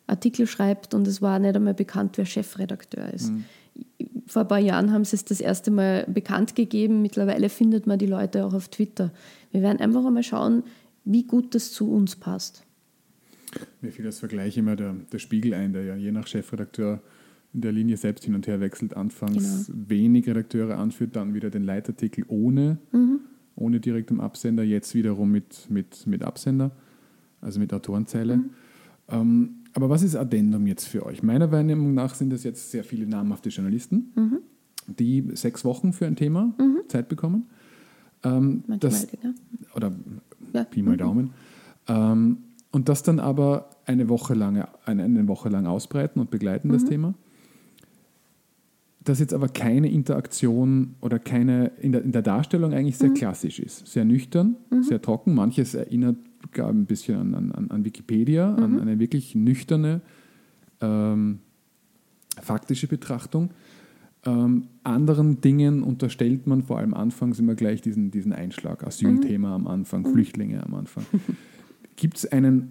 Artikel 0.06 0.46
schreibt 0.46 0.94
und 0.94 1.08
es 1.08 1.20
war 1.20 1.40
nicht 1.40 1.56
einmal 1.56 1.74
bekannt, 1.74 2.18
wer 2.18 2.24
Chefredakteur 2.24 3.12
ist. 3.12 3.32
Mhm. 3.32 3.44
Vor 4.28 4.42
ein 4.42 4.48
paar 4.48 4.60
Jahren 4.60 4.92
haben 4.92 5.04
sie 5.04 5.16
es 5.16 5.24
das 5.24 5.40
erste 5.40 5.72
Mal 5.72 6.04
bekannt 6.06 6.54
gegeben. 6.54 7.02
Mittlerweile 7.02 7.48
findet 7.48 7.88
man 7.88 7.98
die 7.98 8.06
Leute 8.06 8.44
auch 8.44 8.54
auf 8.54 8.68
Twitter. 8.68 9.10
Wir 9.50 9.62
werden 9.62 9.80
einfach 9.80 10.04
einmal 10.04 10.22
schauen, 10.22 10.62
wie 11.04 11.24
gut 11.24 11.56
das 11.56 11.72
zu 11.72 11.90
uns 11.90 12.14
passt. 12.14 12.62
Mir 13.80 13.90
fiel 13.90 14.04
das 14.04 14.20
Vergleich 14.20 14.56
immer 14.56 14.76
der, 14.76 14.94
der 15.12 15.18
Spiegel 15.18 15.52
ein, 15.52 15.72
der 15.72 15.82
ja 15.82 15.96
je 15.96 16.12
nach 16.12 16.28
Chefredakteur 16.28 17.02
in 17.52 17.62
der 17.62 17.72
Linie 17.72 17.96
selbst 17.96 18.24
hin 18.24 18.36
und 18.36 18.46
her 18.46 18.60
wechselt. 18.60 18.96
Anfangs 18.96 19.66
genau. 19.66 19.78
wenig 19.88 20.28
Redakteure 20.28 20.78
anführt, 20.78 21.16
dann 21.16 21.34
wieder 21.34 21.50
den 21.50 21.64
Leitartikel 21.64 22.24
ohne, 22.28 22.78
mhm. 22.92 23.18
Ohne 23.60 23.80
direktem 23.80 24.20
Absender, 24.20 24.62
jetzt 24.62 24.94
wiederum 24.94 25.30
mit, 25.30 25.70
mit, 25.70 26.06
mit 26.06 26.22
Absender, 26.22 26.72
also 27.40 27.60
mit 27.60 27.72
Autorenzeile. 27.72 28.38
Mhm. 28.38 28.50
Ähm, 29.08 29.50
aber 29.72 29.88
was 29.88 30.02
ist 30.02 30.16
Addendum 30.16 30.66
jetzt 30.66 30.88
für 30.88 31.06
euch? 31.06 31.22
Meiner 31.22 31.52
Wahrnehmung 31.52 31.94
nach 31.94 32.14
sind 32.14 32.30
das 32.30 32.42
jetzt 32.42 32.70
sehr 32.70 32.84
viele 32.84 33.06
namhafte 33.06 33.50
Journalisten, 33.50 34.12
mhm. 34.16 34.38
die 34.86 35.30
sechs 35.34 35.64
Wochen 35.64 35.92
für 35.92 36.06
ein 36.06 36.16
Thema 36.16 36.52
mhm. 36.58 36.80
Zeit 36.88 37.08
bekommen. 37.08 37.46
Ähm, 38.24 38.64
das, 38.66 39.06
oder 39.74 39.92
ja. 40.52 40.64
Pi 40.64 40.82
mal 40.82 40.94
mhm. 40.94 40.98
Daumen. 40.98 41.30
Ähm, 41.88 42.38
und 42.72 42.88
das 42.88 43.02
dann 43.02 43.18
aber 43.18 43.70
eine 43.84 44.08
Woche 44.08 44.34
lang, 44.34 44.66
eine, 44.84 45.04
eine 45.04 45.28
Woche 45.28 45.48
lang 45.48 45.66
ausbreiten 45.66 46.20
und 46.20 46.30
begleiten, 46.30 46.68
das 46.68 46.84
mhm. 46.84 46.88
Thema 46.88 47.14
das 49.10 49.18
jetzt 49.18 49.34
aber 49.34 49.48
keine 49.48 49.90
Interaktion 49.90 50.94
oder 51.00 51.18
keine, 51.18 51.72
in 51.80 51.92
der, 51.92 52.02
in 52.02 52.12
der 52.12 52.22
Darstellung 52.22 52.72
eigentlich 52.72 52.96
sehr 52.96 53.10
mhm. 53.10 53.14
klassisch 53.14 53.58
ist. 53.58 53.86
Sehr 53.86 54.04
nüchtern, 54.04 54.56
mhm. 54.70 54.82
sehr 54.84 55.02
trocken. 55.02 55.34
Manches 55.34 55.74
erinnert 55.74 56.16
gar 56.52 56.70
ein 56.70 56.86
bisschen 56.86 57.34
an, 57.34 57.52
an, 57.52 57.70
an 57.70 57.84
Wikipedia, 57.84 58.50
mhm. 58.50 58.62
an 58.62 58.80
eine 58.80 58.98
wirklich 58.98 59.34
nüchterne, 59.34 60.00
ähm, 60.80 61.40
faktische 62.40 62.86
Betrachtung. 62.86 63.50
Ähm, 64.24 64.68
anderen 64.84 65.40
Dingen 65.40 65.82
unterstellt 65.82 66.46
man 66.46 66.62
vor 66.62 66.78
allem 66.78 66.94
anfangs 66.94 67.38
immer 67.38 67.54
gleich 67.54 67.82
diesen, 67.82 68.10
diesen 68.10 68.32
Einschlag. 68.32 68.86
Asylthema 68.86 69.48
mhm. 69.48 69.66
am 69.66 69.66
Anfang, 69.66 70.02
mhm. 70.02 70.12
Flüchtlinge 70.12 70.64
am 70.64 70.74
Anfang. 70.74 71.04
Gibt 71.96 72.18
es 72.18 72.26
einen, 72.26 72.70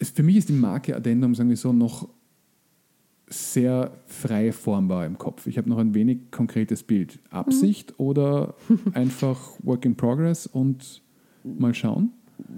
für 0.00 0.22
mich 0.22 0.36
ist 0.36 0.48
die 0.48 0.54
Marke 0.54 0.96
Addendum, 0.96 1.34
sagen 1.34 1.50
wir 1.50 1.56
so, 1.56 1.72
noch 1.72 2.08
sehr 3.30 3.92
frei 4.06 4.52
formbar 4.52 5.06
im 5.06 5.16
Kopf. 5.16 5.46
Ich 5.46 5.56
habe 5.56 5.68
noch 5.68 5.78
ein 5.78 5.94
wenig 5.94 6.30
konkretes 6.30 6.82
Bild. 6.82 7.20
Absicht 7.30 7.92
mhm. 7.92 8.04
oder 8.04 8.54
einfach 8.92 9.38
Work 9.62 9.84
in 9.84 9.96
Progress 9.96 10.46
und 10.46 11.00
mal 11.44 11.72
schauen? 11.74 12.12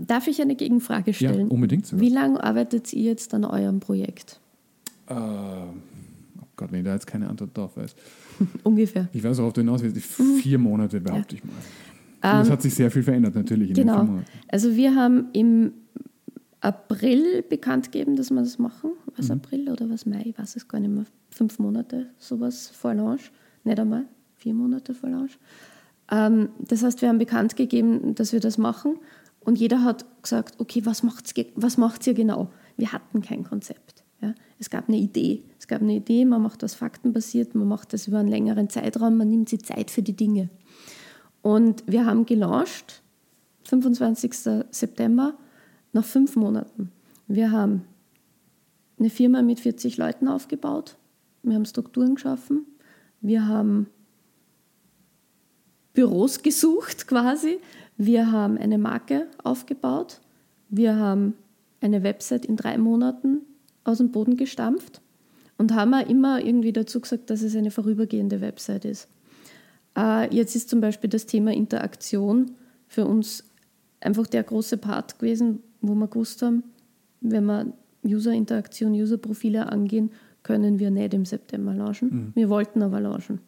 Darf 0.07 0.27
ich 0.29 0.41
eine 0.41 0.57
Gegenfrage 0.57 1.13
stellen? 1.13 1.49
Ja, 1.49 1.55
unbedingt. 1.55 1.87
Sogar. 1.87 2.05
Wie 2.05 2.09
lange 2.09 2.43
arbeitet 2.43 2.93
ihr 2.93 3.11
jetzt 3.11 3.35
an 3.35 3.45
eurem 3.45 3.81
Projekt? 3.81 4.41
Äh, 5.09 5.15
oh 5.15 6.47
Gott, 6.57 6.73
wenn 6.73 6.81
ich 6.81 6.85
da 6.85 6.95
jetzt 6.95 7.07
keine 7.07 7.29
Antwort 7.29 7.57
drauf 7.57 7.77
weiß. 7.77 7.95
Ungefähr. 8.63 9.09
Ich 9.13 9.23
weiß, 9.23 9.39
worauf 9.39 9.53
du 9.53 9.61
hinaus 9.61 9.83
willst. 9.83 10.19
Mhm. 10.19 10.37
Vier 10.37 10.59
Monate, 10.59 11.01
behaupte 11.01 11.37
ja. 11.37 11.43
ich 11.43 11.45
mal. 11.45 12.35
Und 12.35 12.41
es 12.43 12.47
ähm, 12.47 12.53
hat 12.53 12.63
sich 12.63 12.75
sehr 12.75 12.91
viel 12.91 13.03
verändert, 13.03 13.35
natürlich. 13.35 13.71
In 13.71 13.75
genau. 13.75 14.21
Also 14.49 14.75
wir 14.77 14.95
haben 14.95 15.27
im 15.33 15.73
April 16.63 17.43
bekannt 17.43 17.91
gegeben, 17.91 18.15
dass 18.15 18.31
wir 18.31 18.41
das 18.41 18.59
machen. 18.59 18.93
Was 19.17 19.27
mhm. 19.27 19.33
April 19.33 19.71
oder 19.71 19.91
was 19.91 20.07
Mai? 20.07 20.23
Ich 20.27 20.39
weiß 20.39 20.57
es 20.57 20.69
gar 20.69 20.79
nicht 20.81 20.91
mehr. 20.91 21.05
Fünf 21.31 21.59
Monate 21.59 22.07
sowas 22.19 22.69
vor 22.69 22.95
Launch. 22.95 23.33
Nicht 23.65 23.81
einmal. 23.81 24.05
Vier 24.37 24.55
Monate 24.55 24.95
vor 24.95 25.11
Launch. 25.11 25.39
Ähm, 26.11 26.51
das 26.59 26.85
heißt, 26.85 27.03
wir 27.03 27.09
haben 27.09 27.19
bekannt 27.19 27.57
gegeben, 27.57 28.15
dass 28.15 28.33
wir 28.33 28.39
das 28.39 28.59
machen. 28.59 28.99
Und 29.41 29.59
jeder 29.59 29.83
hat 29.83 30.07
gesagt, 30.23 30.61
okay, 30.61 30.87
was 30.87 31.03
macht 31.03 31.35
was 31.57 31.77
macht's 31.79 32.07
ihr 32.07 32.15
genau? 32.15 32.49
Wir 32.77 32.93
hatten 32.93 33.23
kein 33.23 33.43
Konzept. 33.43 34.05
Ja? 34.21 34.33
Es 34.61 34.71
gab 34.71 34.89
eine 34.89 34.99
Idee. 34.99 35.43
Es 35.59 35.67
gab 35.67 35.83
eine 35.83 35.97
Idee, 35.97 36.25
man 36.25 36.43
macht 36.43 36.63
das 36.63 36.75
faktenbasiert, 36.75 37.57
man 37.57 37.67
macht 37.67 37.93
das 37.93 38.07
über 38.07 38.19
einen 38.19 38.29
längeren 38.29 38.69
Zeitraum, 38.69 39.17
man 39.17 39.29
nimmt 39.29 39.49
sich 39.49 39.65
Zeit 39.65 39.91
für 39.91 40.03
die 40.03 40.17
Dinge. 40.17 40.49
Und 41.41 41.83
wir 41.87 42.07
haben 42.07 42.25
gelauncht, 42.25 43.03
25. 43.65 44.33
September, 44.71 45.35
nach 45.93 46.05
fünf 46.05 46.37
Monaten. 46.37 46.91
Wir 47.29 47.51
haben 47.51 47.85
eine 48.99 49.11
Firma 49.11 49.43
mit 49.43 49.61
40 49.61 49.97
Leuten 49.97 50.29
aufgebaut. 50.29 50.97
wir 51.43 51.55
haben 51.55 51.65
Strukturen 51.65 52.15
geschaffen, 52.15 52.67
wir 53.21 53.47
haben 53.47 53.89
Büros 55.93 56.43
gesucht 56.43 57.07
quasi, 57.07 57.59
wir 57.97 58.31
haben 58.31 58.59
eine 58.59 58.79
Marke 58.79 59.27
aufgebaut, 59.43 60.21
wir 60.69 60.97
haben 60.97 61.35
eine 61.81 62.03
Website 62.03 62.45
in 62.47 62.57
drei 62.57 62.79
Monaten 62.79 63.41
aus 63.85 63.99
dem 63.99 64.13
Boden 64.13 64.37
gestampft 64.37 65.01
und 65.59 65.75
haben 65.75 65.95
auch 65.95 66.09
immer 66.09 66.45
irgendwie 66.45 66.73
dazu 66.73 67.01
gesagt, 67.01 67.29
dass 67.31 67.43
es 67.43 67.57
eine 67.57 67.71
vorübergehende 67.71 68.41
Website 68.41 68.85
ist. 68.85 69.09
Äh, 69.97 70.35
jetzt 70.35 70.55
ist 70.55 70.71
zum 70.71 70.81
Beispiel 70.81 71.11
das 71.11 71.27
Thema 71.27 71.53
Interaktion 71.53 72.53
für 72.87 73.05
uns 73.07 73.45
einfach 74.01 74.27
der 74.27 74.43
große 74.45 74.79
Part 74.79 75.19
gewesen, 75.19 75.63
wo 75.83 75.95
wir 75.95 76.09
gewusst 76.09 76.43
haben, 76.43 76.65
wenn 77.21 77.45
wir 77.45 77.73
User-Interaktion, 78.05 78.93
User-Profile 78.93 79.71
angehen, 79.71 80.11
können 80.43 80.79
wir 80.79 80.91
nicht 80.91 81.15
im 81.15 81.25
September 81.25 81.75
launchen. 81.75 82.09
Mhm. 82.09 82.33
Wir 82.35 82.49
wollten 82.49 82.83
aber 82.83 83.01
launchen. 83.01 83.41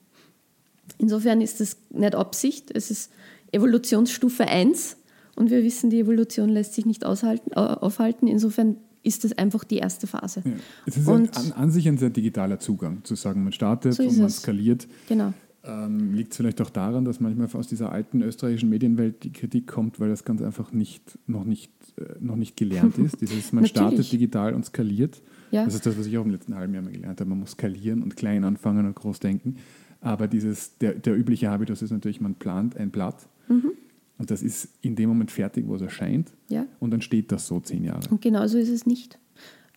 Insofern 0.99 1.41
ist 1.41 1.61
das 1.61 1.79
nicht 1.91 2.15
Absicht, 2.15 2.71
es 2.75 2.91
ist 2.91 3.11
Evolutionsstufe 3.53 4.47
1 4.47 4.97
und 5.37 5.51
wir 5.51 5.63
wissen, 5.63 5.91
die 5.91 6.01
Evolution 6.01 6.49
lässt 6.49 6.75
sich 6.75 6.87
nicht 6.87 7.05
aushalten, 7.05 7.51
äh, 7.53 7.57
aufhalten. 7.57 8.27
Insofern 8.27 8.77
ist 9.03 9.25
das 9.25 9.33
einfach 9.33 9.65
die 9.65 9.77
erste 9.77 10.07
Phase. 10.07 10.43
Ja. 10.45 10.53
Es 10.87 10.97
ist 10.97 11.07
und, 11.07 11.37
an, 11.37 11.53
an, 11.53 11.71
sich 11.71 11.89
ein 11.89 11.99
sehr 11.99 12.11
digitaler 12.11 12.59
Zugang, 12.59 13.05
zu 13.05 13.15
sagen, 13.15 13.45
man 13.45 13.53
startet 13.53 13.95
so 13.95 14.03
und 14.03 14.19
man 14.19 14.31
skaliert. 14.31 14.87
Genau. 15.09 15.33
Ähm, 15.67 16.13
liegt 16.13 16.33
es 16.33 16.37
vielleicht 16.37 16.61
auch 16.61 16.69
daran, 16.69 17.07
dass 17.07 17.21
manchmal 17.21 17.49
aus 17.55 17.69
dieser 17.69 17.91
alten 17.91 18.21
österreichischen 18.21 18.69
Medienwelt 18.69 19.25
die 19.25 19.33
Kritik 19.33 19.67
kommt, 19.67 19.99
weil 19.99 20.11
das 20.11 20.25
ganz 20.25 20.43
einfach 20.43 20.73
nicht, 20.73 21.19
noch, 21.27 21.45
nicht, 21.45 21.73
äh, 21.97 22.17
noch 22.21 22.37
nicht 22.37 22.57
gelernt 22.57 22.99
ist. 22.99 23.19
Dieses, 23.23 23.53
man 23.53 23.67
startet 23.67 24.13
digital 24.13 24.53
und 24.53 24.67
skaliert. 24.67 25.23
Ja. 25.51 25.65
Das 25.65 25.75
ist 25.75 25.87
das, 25.87 25.99
was 25.99 26.07
ich 26.07 26.19
auch 26.19 26.25
im 26.25 26.33
letzten 26.33 26.55
halben 26.55 26.75
Jahr 26.75 26.83
mal 26.83 26.93
gelernt 26.93 27.19
habe. 27.19 27.31
Man 27.31 27.41
muss 27.41 27.53
skalieren 27.53 28.03
und 28.03 28.15
klein 28.15 28.45
anfangen 28.45 28.85
und 28.85 28.95
groß 28.95 29.21
denken. 29.21 29.57
Aber 30.03 30.29
dieses, 30.29 30.77
der, 30.77 30.93
der 30.95 31.17
übliche 31.17 31.49
Habitus 31.49 31.81
ist 31.81 31.91
natürlich, 31.91 32.21
man 32.21 32.35
plant 32.35 32.77
ein 32.77 32.91
Blatt 32.91 33.27
mhm. 33.49 33.73
und 34.19 34.31
das 34.31 34.43
ist 34.43 34.69
in 34.83 34.97
dem 34.97 35.09
Moment 35.09 35.31
fertig, 35.31 35.67
wo 35.67 35.77
es 35.77 35.81
erscheint. 35.81 36.31
Ja. 36.51 36.67
Und 36.79 36.91
dann 36.91 37.01
steht 37.01 37.33
das 37.33 37.47
so 37.47 37.59
zehn 37.61 37.85
Jahre. 37.85 38.07
Und 38.11 38.21
genauso 38.21 38.59
ist 38.59 38.69
es 38.69 38.85
nicht. 38.85 39.19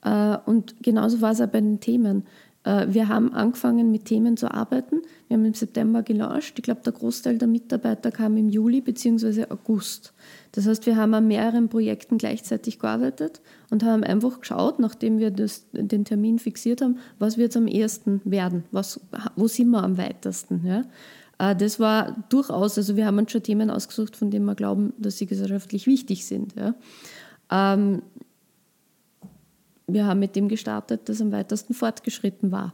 Äh, 0.03 0.37
und 0.45 0.75
genauso 0.83 1.21
war 1.21 1.31
es 1.31 1.39
auch 1.39 1.47
bei 1.47 1.61
den 1.61 1.79
Themen. 1.79 2.23
Äh, 2.67 2.93
wir 2.93 3.07
haben 3.07 3.33
angefangen 3.33 3.91
mit 3.91 4.05
Themen 4.05 4.35
zu 4.35 4.53
arbeiten. 4.53 5.01
Wir 5.27 5.37
haben 5.37 5.45
im 5.45 5.53
September 5.53 6.03
gelauncht. 6.03 6.53
Ich 6.57 6.63
glaube, 6.63 6.81
der 6.83 6.91
Großteil 6.91 7.37
der 7.37 7.47
Mitarbeiter 7.47 8.11
kam 8.11 8.35
im 8.35 8.49
Juli 8.49 8.81
bzw. 8.81 9.45
August. 9.49 10.13
Das 10.51 10.67
heißt, 10.67 10.85
wir 10.85 10.97
haben 10.97 11.13
an 11.13 11.27
mehreren 11.27 11.69
Projekten 11.69 12.17
gleichzeitig 12.17 12.79
gearbeitet 12.79 13.41
und 13.69 13.83
haben 13.83 14.03
einfach 14.03 14.41
geschaut, 14.41 14.79
nachdem 14.79 15.17
wir 15.17 15.31
das, 15.31 15.65
den 15.71 16.03
Termin 16.03 16.39
fixiert 16.39 16.81
haben, 16.81 16.97
was 17.19 17.37
wird 17.37 17.55
am 17.55 17.67
ersten 17.67 18.21
werden, 18.25 18.65
was, 18.71 18.99
wo 19.37 19.47
sind 19.47 19.69
wir 19.69 19.83
am 19.83 19.97
weitesten. 19.97 20.65
Ja? 20.65 20.83
Äh, 21.39 21.55
das 21.55 21.79
war 21.79 22.25
durchaus, 22.27 22.77
also 22.77 22.97
wir 22.97 23.05
haben 23.05 23.17
uns 23.17 23.31
schon 23.31 23.43
Themen 23.43 23.69
ausgesucht, 23.69 24.17
von 24.17 24.29
denen 24.29 24.45
wir 24.45 24.55
glauben, 24.55 24.93
dass 24.97 25.17
sie 25.17 25.25
gesellschaftlich 25.25 25.87
wichtig 25.87 26.25
sind. 26.25 26.53
Ja? 26.55 26.73
Wir 29.87 30.05
haben 30.05 30.19
mit 30.19 30.35
dem 30.35 30.49
gestartet, 30.49 31.01
das 31.05 31.21
am 31.21 31.31
weitesten 31.31 31.73
fortgeschritten 31.73 32.51
war. 32.51 32.73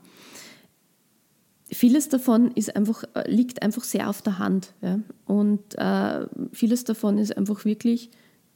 Vieles 1.65 2.09
davon 2.09 2.51
ist 2.51 2.75
einfach, 2.75 3.03
äh, 3.13 3.29
liegt 3.29 3.61
einfach 3.61 3.83
sehr 3.83 4.09
auf 4.09 4.21
der 4.21 4.39
Hand. 4.39 4.73
Ja? 4.81 4.99
Und 5.25 5.75
äh, 5.77 6.25
vieles 6.51 6.83
davon 6.83 7.17
ist 7.17 7.37
einfach 7.37 7.65
wirklich, 7.65 8.09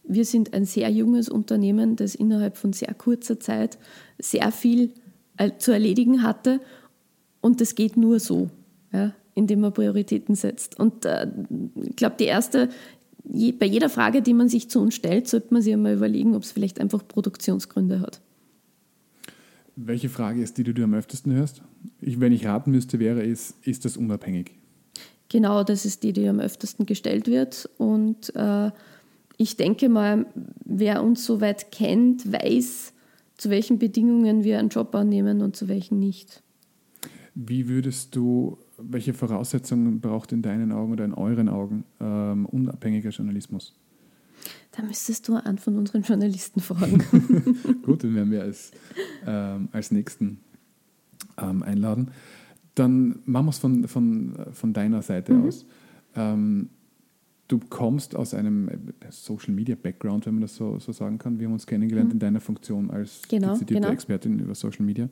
wir 0.04 0.26
sind 0.26 0.54
ein 0.54 0.66
sehr 0.66 0.90
junges 0.90 1.30
Unternehmen, 1.30 1.96
das 1.96 2.16
innerhalb 2.16 2.58
von 2.58 2.74
sehr 2.74 2.94
kurzer 2.94 3.40
Zeit 3.40 3.78
sehr 4.20 4.52
viel 4.52 4.94
äh, 5.38 5.52
zu 5.58 5.72
erledigen 5.72 6.24
hatte. 6.24 6.60
Und 7.42 7.62
das 7.62 7.76
geht 7.76 7.96
nur 7.96 8.20
so, 8.20 8.50
ja? 8.92 9.14
indem 9.36 9.62
man 9.62 9.74
Prioritäten 9.74 10.36
setzt. 10.36 10.80
Und 10.80 11.06
äh, 11.06 11.28
ich 11.84 11.96
glaube, 11.96 12.16
die 12.20 12.26
erste, 12.26 12.70
bei 13.24 13.66
jeder 13.66 13.90
Frage, 13.90 14.22
die 14.22 14.34
man 14.34 14.50
sich 14.50 14.70
zu 14.70 14.80
uns 14.80 14.96
stellt, 14.96 15.28
sollte 15.28 15.54
man 15.54 15.62
sich 15.62 15.74
einmal 15.74 15.94
überlegen, 15.94 16.36
ob 16.36 16.44
es 16.44 16.52
vielleicht 16.52 16.80
einfach 16.80 17.08
Produktionsgründe 17.08 18.00
hat. 18.00 18.22
Welche 19.80 20.10
Frage 20.10 20.42
ist 20.42 20.58
die, 20.58 20.64
die 20.64 20.74
du 20.74 20.84
am 20.84 20.96
öftesten 20.96 21.32
hörst? 21.34 21.62
Ich, 22.02 22.20
wenn 22.20 22.32
ich 22.32 22.48
raten 22.48 22.72
müsste, 22.72 22.98
wäre 22.98 23.24
es, 23.24 23.54
ist 23.62 23.86
das 23.86 23.96
unabhängig? 23.96 24.54
Genau, 25.30 25.64
das 25.64 25.86
ist 25.86 26.02
die, 26.02 26.14
die 26.14 26.28
am 26.28 26.40
öftesten 26.40 26.88
gestellt 26.88 27.28
wird. 27.28 27.70
Und 27.78 28.36
äh, 28.36 28.72
ich 29.38 29.56
denke 29.56 29.88
mal, 29.88 30.26
wer 30.66 31.04
uns 31.04 31.24
soweit 31.24 31.72
kennt, 31.72 32.32
weiß, 32.32 32.92
zu 33.38 33.50
welchen 33.52 33.78
Bedingungen 33.78 34.44
wir 34.44 34.58
einen 34.58 34.70
Job 34.70 34.96
annehmen 34.96 35.44
und 35.44 35.56
zu 35.56 35.68
welchen 35.68 36.00
nicht. 36.00 36.42
Wie 37.36 37.70
würdest 37.70 38.16
du, 38.16 38.58
welche 38.80 39.14
Voraussetzungen 39.14 40.00
braucht 40.02 40.32
in 40.32 40.42
deinen 40.42 40.72
Augen 40.72 40.94
oder 40.94 41.06
in 41.06 41.14
euren 41.14 41.50
Augen 41.50 41.84
ähm, 42.02 42.48
unabhängiger 42.48 43.12
Journalismus? 43.12 43.76
Da 44.78 44.84
müsstest 44.84 45.28
du 45.28 45.34
einen 45.34 45.58
von 45.58 45.76
unseren 45.76 46.04
Journalisten 46.04 46.60
fragen. 46.60 47.00
Gut, 47.82 48.04
den 48.04 48.14
werden 48.14 48.30
wir 48.30 48.44
als, 48.44 48.72
ähm, 49.26 49.70
als 49.72 49.90
nächsten 49.90 50.38
ähm, 51.42 51.64
einladen. 51.64 52.12
Dann 52.76 53.20
machen 53.26 53.48
wir 53.48 53.50
es 53.50 53.58
von, 53.58 53.88
von, 53.88 54.36
von 54.52 54.74
deiner 54.74 55.02
Seite 55.02 55.34
mhm. 55.34 55.48
aus. 55.48 55.66
Ähm, 56.16 56.70
du 57.48 57.58
kommst 57.58 58.16
aus 58.16 58.36
einem 58.36 58.70
äh, 58.70 58.78
Social 59.10 59.52
Media 59.56 59.76
Background, 59.76 60.28
wenn 60.28 60.36
man 60.36 60.42
das 60.42 60.56
so, 60.56 60.78
so 60.78 60.92
sagen 60.92 61.18
kann. 61.18 61.40
Wir 61.40 61.48
haben 61.48 61.54
uns 61.54 61.66
kennengelernt 61.66 62.10
mhm. 62.10 62.14
in 62.14 62.20
deiner 62.20 62.40
Funktion 62.40 62.92
als 62.92 63.24
genau, 63.28 63.54
dezidierte 63.54 63.82
genau. 63.82 63.94
Expertin 63.94 64.38
über 64.38 64.54
Social 64.54 64.86
Media. 64.86 65.10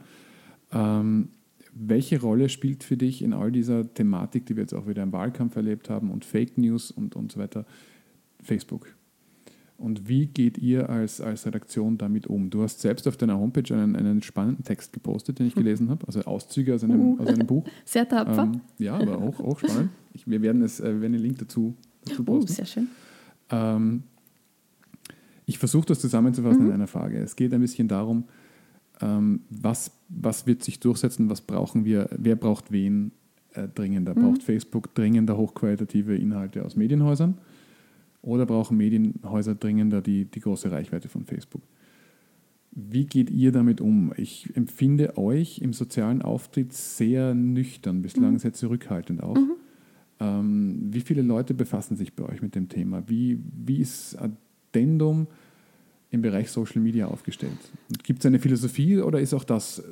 Ähm, 0.73 1.29
welche 1.73 2.21
Rolle 2.21 2.49
spielt 2.49 2.83
für 2.83 2.97
dich 2.97 3.23
in 3.23 3.33
all 3.33 3.51
dieser 3.51 3.91
Thematik, 3.91 4.45
die 4.45 4.55
wir 4.55 4.61
jetzt 4.61 4.75
auch 4.75 4.87
wieder 4.87 5.01
im 5.01 5.11
Wahlkampf 5.11 5.55
erlebt 5.55 5.89
haben 5.89 6.11
und 6.11 6.23
Fake 6.23 6.55
News 6.59 6.91
und, 6.91 7.15
und 7.15 7.31
so 7.31 7.39
weiter, 7.39 7.65
Facebook? 8.43 8.95
Und 9.77 10.07
wie 10.07 10.27
geht 10.27 10.57
ihr 10.57 10.89
als, 10.89 11.19
als 11.19 11.45
Redaktion 11.45 11.97
damit 11.97 12.27
um? 12.27 12.49
Du 12.49 12.63
hast 12.63 12.79
selbst 12.79 13.07
auf 13.07 13.17
deiner 13.17 13.37
Homepage 13.37 13.73
einen, 13.73 13.95
einen 13.95 14.21
spannenden 14.21 14.63
Text 14.63 14.93
gepostet, 14.93 15.39
den 15.39 15.47
ich 15.47 15.55
hm. 15.55 15.63
gelesen 15.63 15.89
habe, 15.89 16.07
also 16.07 16.21
Auszüge 16.21 16.73
aus 16.73 16.83
einem, 16.83 17.01
uh. 17.01 17.19
aus 17.19 17.27
einem 17.27 17.45
Buch. 17.45 17.65
Sehr 17.85 18.07
tapfer. 18.07 18.43
Ähm, 18.43 18.61
ja, 18.77 18.95
aber 18.95 19.17
auch, 19.17 19.39
auch 19.41 19.59
spannend. 19.59 19.89
Ich, 20.13 20.27
wir 20.27 20.41
werden, 20.41 20.61
es, 20.61 20.79
äh, 20.79 20.85
wir 20.85 21.01
werden 21.01 21.13
den 21.13 21.21
Link 21.21 21.39
dazu, 21.39 21.75
dazu 22.05 22.21
oh, 22.21 22.25
posten. 22.25 22.51
Uh, 22.51 22.55
sehr 22.55 22.65
schön. 22.65 22.87
Ähm, 23.49 24.03
ich 25.45 25.59
versuche 25.59 25.85
das 25.87 25.99
zusammenzufassen 25.99 26.63
mhm. 26.63 26.69
in 26.69 26.73
einer 26.73 26.87
Frage. 26.87 27.17
Es 27.19 27.35
geht 27.35 27.53
ein 27.53 27.61
bisschen 27.61 27.87
darum, 27.87 28.23
ähm, 29.01 29.41
was, 29.49 29.91
was 30.07 30.47
wird 30.47 30.63
sich 30.63 30.79
durchsetzen, 30.79 31.29
was 31.29 31.41
brauchen 31.41 31.83
wir, 31.83 32.09
wer 32.17 32.37
braucht 32.37 32.71
wen 32.71 33.11
äh, 33.53 33.67
dringender? 33.67 34.15
Mhm. 34.15 34.21
Braucht 34.21 34.43
Facebook 34.43 34.95
dringender 34.95 35.37
hochqualitative 35.37 36.15
Inhalte 36.15 36.63
aus 36.63 36.75
Medienhäusern? 36.77 37.37
Oder 38.25 38.47
brauchen 38.47 38.75
Medienhäuser 38.77 39.53
dringender 39.53 40.01
die, 40.01 40.25
die 40.25 40.39
große 40.39 40.71
Reichweite 40.71 41.09
von 41.09 41.25
Facebook? 41.25 41.61
Wie 42.71 43.05
geht 43.05 43.29
ihr 43.29 43.51
damit 43.51 43.79
um? 43.79 44.13
Ich 44.17 44.55
empfinde 44.55 45.17
euch 45.17 45.59
im 45.59 45.73
sozialen 45.73 46.23
Auftritt 46.23 46.73
sehr 46.73 47.35
nüchtern, 47.35 48.01
bislang 48.01 48.33
mhm. 48.33 48.39
sehr 48.39 48.53
zurückhaltend 48.53 49.21
auch. 49.21 49.35
Mhm. 49.35 49.51
Ähm, 50.19 50.87
wie 50.89 51.01
viele 51.01 51.21
Leute 51.21 51.53
befassen 51.53 51.95
sich 51.95 52.15
bei 52.15 52.27
euch 52.27 52.41
mit 52.41 52.55
dem 52.55 52.67
Thema? 52.67 53.03
Wie, 53.07 53.39
wie 53.63 53.77
ist 53.77 54.17
Addendum 54.17 55.27
im 56.09 56.21
Bereich 56.23 56.49
Social 56.49 56.81
Media 56.81 57.07
aufgestellt? 57.07 57.51
Gibt 58.03 58.19
es 58.19 58.25
eine 58.25 58.39
Philosophie 58.39 58.99
oder 58.99 59.19
ist 59.19 59.35
auch 59.35 59.43
das 59.43 59.83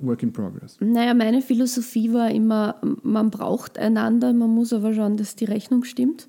Work 0.00 0.22
in 0.22 0.32
Progress? 0.32 0.78
Naja, 0.80 1.12
meine 1.12 1.42
Philosophie 1.42 2.12
war 2.12 2.30
immer, 2.30 2.80
man 3.02 3.30
braucht 3.30 3.78
einander, 3.78 4.32
man 4.32 4.50
muss 4.50 4.72
aber 4.72 4.94
schauen, 4.94 5.16
dass 5.16 5.34
die 5.34 5.46
Rechnung 5.46 5.82
stimmt. 5.82 6.28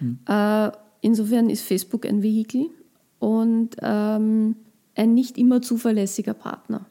Mhm. 0.00 0.18
Äh, 0.26 0.70
Insofern 1.02 1.50
ist 1.50 1.62
Facebook 1.62 2.06
ein 2.06 2.22
Vehikel 2.22 2.70
und 3.18 3.70
ähm, 3.82 4.56
ein 4.94 5.14
nicht 5.14 5.36
immer 5.36 5.60
zuverlässiger 5.60 6.32
Partner. 6.32 6.86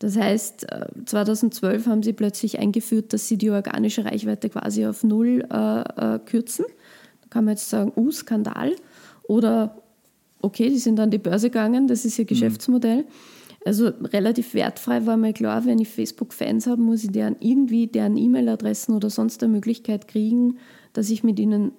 Das 0.00 0.16
heißt, 0.16 0.66
2012 1.06 1.86
äh, 1.86 1.90
haben 1.90 2.02
sie 2.02 2.12
plötzlich 2.12 2.58
eingeführt, 2.58 3.12
dass 3.12 3.28
sie 3.28 3.36
die 3.36 3.50
organische 3.50 4.04
Reichweite 4.04 4.48
quasi 4.48 4.84
auf 4.86 5.04
Null 5.04 5.46
äh, 5.50 5.80
äh, 5.80 6.18
kürzen. 6.18 6.64
Da 7.22 7.28
kann 7.28 7.44
man 7.44 7.52
jetzt 7.52 7.68
sagen, 7.68 7.92
uh, 7.96 8.10
Skandal. 8.10 8.74
Oder, 9.28 9.76
okay, 10.40 10.70
die 10.70 10.78
sind 10.78 10.98
an 10.98 11.10
die 11.10 11.18
Börse 11.18 11.50
gegangen, 11.50 11.86
das 11.86 12.04
ist 12.04 12.18
ihr 12.18 12.24
mhm. 12.24 12.28
Geschäftsmodell. 12.28 13.04
Also 13.64 13.88
relativ 14.04 14.54
wertfrei 14.54 15.04
war 15.04 15.18
mir 15.18 15.34
klar, 15.34 15.66
wenn 15.66 15.78
ich 15.78 15.90
Facebook-Fans 15.90 16.66
habe, 16.66 16.80
muss 16.80 17.04
ich 17.04 17.12
deren 17.12 17.36
irgendwie 17.40 17.86
deren 17.86 18.16
E-Mail-Adressen 18.16 18.94
oder 18.94 19.10
sonst 19.10 19.42
eine 19.42 19.52
Möglichkeit 19.52 20.08
kriegen, 20.08 20.56
dass 20.94 21.10
ich 21.10 21.22
mit 21.22 21.38
ihnen 21.38 21.72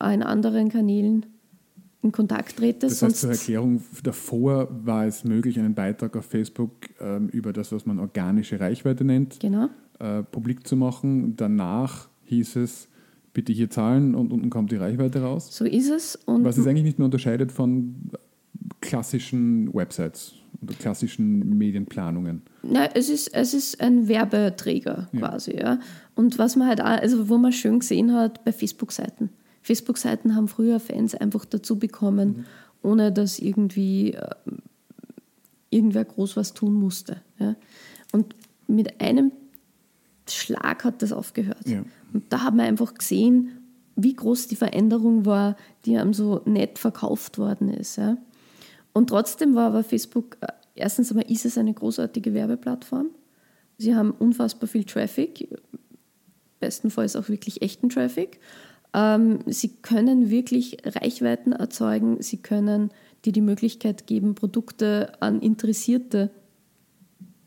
in 0.00 0.22
anderen 0.22 0.68
Kanälen 0.68 1.26
in 2.04 2.12
Kontakt 2.12 2.58
trete. 2.58 2.86
Das 2.86 3.02
heißt, 3.02 3.16
zur 3.16 3.30
Erklärung, 3.30 3.82
davor 4.02 4.68
war 4.84 5.06
es 5.06 5.24
möglich, 5.24 5.58
einen 5.58 5.74
Beitrag 5.74 6.16
auf 6.16 6.26
Facebook 6.26 6.72
ähm, 7.00 7.28
über 7.28 7.52
das, 7.52 7.72
was 7.72 7.86
man 7.86 7.98
organische 7.98 8.60
Reichweite 8.60 9.04
nennt, 9.04 9.40
genau. 9.40 9.68
äh, 9.98 10.22
publik 10.22 10.66
zu 10.66 10.76
machen. 10.76 11.34
Danach 11.36 12.08
hieß 12.24 12.56
es, 12.56 12.88
bitte 13.32 13.52
hier 13.52 13.70
zahlen 13.70 14.14
und 14.14 14.32
unten 14.32 14.50
kommt 14.50 14.70
die 14.70 14.76
Reichweite 14.76 15.22
raus. 15.22 15.48
So 15.50 15.64
ist 15.64 15.88
es. 15.90 16.16
Und 16.26 16.44
was 16.44 16.58
es 16.58 16.66
eigentlich 16.66 16.84
nicht 16.84 16.98
mehr 16.98 17.06
unterscheidet 17.06 17.50
von 17.50 18.10
klassischen 18.80 19.72
Websites. 19.72 20.34
oder 20.62 20.74
klassischen 20.74 21.56
Medienplanungen? 21.56 22.42
Nein, 22.62 22.90
es 22.94 23.08
ist, 23.08 23.34
es 23.34 23.54
ist 23.54 23.80
ein 23.80 24.08
Werbeträger 24.08 25.08
ja. 25.12 25.18
quasi. 25.18 25.56
Ja. 25.56 25.80
Und 26.14 26.38
was 26.38 26.56
man 26.56 26.68
halt 26.68 26.82
auch, 26.82 26.86
also 26.86 27.30
wo 27.30 27.38
man 27.38 27.52
schön 27.52 27.78
gesehen 27.78 28.12
hat, 28.12 28.44
bei 28.44 28.52
Facebook-Seiten. 28.52 29.30
Facebook-Seiten 29.64 30.36
haben 30.36 30.46
früher 30.46 30.78
Fans 30.78 31.14
einfach 31.14 31.44
dazu 31.44 31.78
bekommen, 31.78 32.28
mhm. 32.28 32.44
ohne 32.82 33.10
dass 33.10 33.38
irgendwie 33.38 34.12
äh, 34.12 34.28
irgendwer 35.70 36.04
groß 36.04 36.36
was 36.36 36.52
tun 36.52 36.74
musste. 36.74 37.22
Ja. 37.38 37.56
Und 38.12 38.36
mit 38.68 39.00
einem 39.00 39.32
Schlag 40.28 40.84
hat 40.84 41.02
das 41.02 41.12
aufgehört. 41.12 41.66
Ja. 41.66 41.82
Und 42.12 42.24
da 42.28 42.42
hat 42.42 42.54
man 42.54 42.66
einfach 42.66 42.94
gesehen, 42.94 43.58
wie 43.96 44.14
groß 44.14 44.48
die 44.48 44.56
Veränderung 44.56 45.24
war, 45.24 45.56
die 45.84 45.96
einem 45.96 46.14
so 46.14 46.42
nett 46.44 46.78
verkauft 46.78 47.38
worden 47.38 47.72
ist. 47.72 47.96
Ja. 47.96 48.18
Und 48.92 49.08
trotzdem 49.08 49.54
war 49.54 49.68
aber 49.68 49.82
Facebook, 49.82 50.36
äh, 50.42 50.48
erstens 50.74 51.10
einmal 51.10 51.30
ist 51.30 51.46
es 51.46 51.56
eine 51.56 51.72
großartige 51.72 52.34
Werbeplattform. 52.34 53.08
Sie 53.78 53.94
haben 53.94 54.10
unfassbar 54.10 54.68
viel 54.68 54.84
Traffic, 54.84 55.48
bestenfalls 56.60 57.16
auch 57.16 57.28
wirklich 57.28 57.62
echten 57.62 57.88
Traffic. 57.88 58.40
Ähm, 58.94 59.40
sie 59.46 59.70
können 59.82 60.30
wirklich 60.30 60.78
Reichweiten 60.84 61.52
erzeugen, 61.52 62.22
sie 62.22 62.38
können 62.38 62.90
dir 63.24 63.32
die 63.32 63.40
Möglichkeit 63.40 64.06
geben, 64.06 64.34
Produkte 64.34 65.20
an 65.20 65.40
Interessierte 65.40 66.30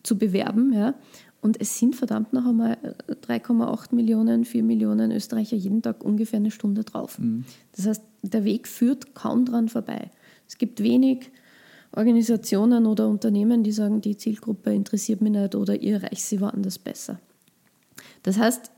zu 0.03 0.17
bewerben. 0.17 0.73
Ja. 0.73 0.93
Und 1.41 1.61
es 1.61 1.79
sind 1.79 1.95
verdammt 1.95 2.33
noch 2.33 2.45
einmal 2.45 2.77
3,8 3.07 3.95
Millionen, 3.95 4.43
4 4.43 4.63
Millionen 4.63 5.11
Österreicher 5.11 5.55
jeden 5.55 5.81
Tag 5.81 6.03
ungefähr 6.03 6.37
eine 6.37 6.51
Stunde 6.51 6.83
drauf. 6.83 7.17
Mhm. 7.19 7.45
Das 7.75 7.87
heißt, 7.87 8.03
der 8.23 8.43
Weg 8.43 8.67
führt 8.67 9.15
kaum 9.15 9.45
dran 9.45 9.69
vorbei. 9.69 10.11
Es 10.47 10.57
gibt 10.57 10.81
wenig 10.83 11.31
Organisationen 11.95 12.85
oder 12.85 13.07
Unternehmen, 13.07 13.63
die 13.63 13.71
sagen, 13.71 14.01
die 14.01 14.17
Zielgruppe 14.17 14.73
interessiert 14.73 15.21
mich 15.21 15.31
nicht 15.31 15.55
oder 15.55 15.79
ihr 15.81 15.95
erreicht 15.95 16.21
sie 16.21 16.41
woanders 16.41 16.79
besser. 16.79 17.19
Das 18.23 18.37
heißt, 18.37 18.71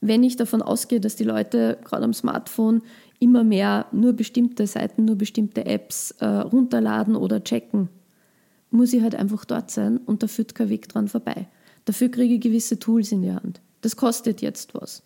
wenn 0.00 0.22
ich 0.22 0.36
davon 0.36 0.62
ausgehe, 0.62 1.00
dass 1.00 1.16
die 1.16 1.24
Leute 1.24 1.78
gerade 1.84 2.04
am 2.04 2.12
Smartphone 2.12 2.82
immer 3.18 3.44
mehr 3.44 3.86
nur 3.92 4.12
bestimmte 4.12 4.66
Seiten, 4.66 5.04
nur 5.04 5.16
bestimmte 5.16 5.64
Apps 5.66 6.12
äh, 6.20 6.26
runterladen 6.26 7.16
oder 7.16 7.42
checken, 7.42 7.88
muss 8.70 8.92
ich 8.92 9.02
halt 9.02 9.14
einfach 9.14 9.44
dort 9.44 9.70
sein 9.70 9.98
und 9.98 10.22
da 10.22 10.26
führt 10.26 10.54
kein 10.54 10.68
Weg 10.68 10.88
dran 10.88 11.08
vorbei. 11.08 11.48
Dafür 11.84 12.08
kriege 12.08 12.34
ich 12.34 12.40
gewisse 12.40 12.78
Tools 12.78 13.12
in 13.12 13.22
die 13.22 13.32
Hand. 13.32 13.60
Das 13.80 13.96
kostet 13.96 14.42
jetzt 14.42 14.74
was. 14.74 15.02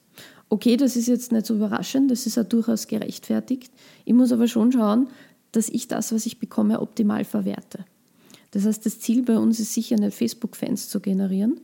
Okay, 0.49 0.77
das 0.77 0.97
ist 0.97 1.07
jetzt 1.07 1.31
nicht 1.31 1.47
so 1.47 1.55
überraschend, 1.55 2.11
das 2.11 2.27
ist 2.27 2.39
auch 2.39 2.45
durchaus 2.45 2.89
gerechtfertigt. 2.89 3.73
Ich 4.05 4.15
muss 4.15 4.33
aber 4.33 4.49
schon 4.49 4.73
schauen, 4.73 5.09
dass 5.53 5.69
ich 5.69 5.87
das, 5.89 6.13
was 6.13 6.27
ich 6.27 6.39
bekomme, 6.39 6.81
optimal 6.81 7.25
verwerte. 7.25 7.85
Das 8.51 8.65
heißt, 8.65 8.85
das 8.85 8.99
Ziel 8.99 9.23
bei 9.23 9.39
uns 9.39 9.61
ist 9.61 9.75
sicher 9.75 9.97
nicht 9.97 10.17
Facebook-Fans 10.17 10.89
zu 10.89 11.01
generieren, 11.01 11.61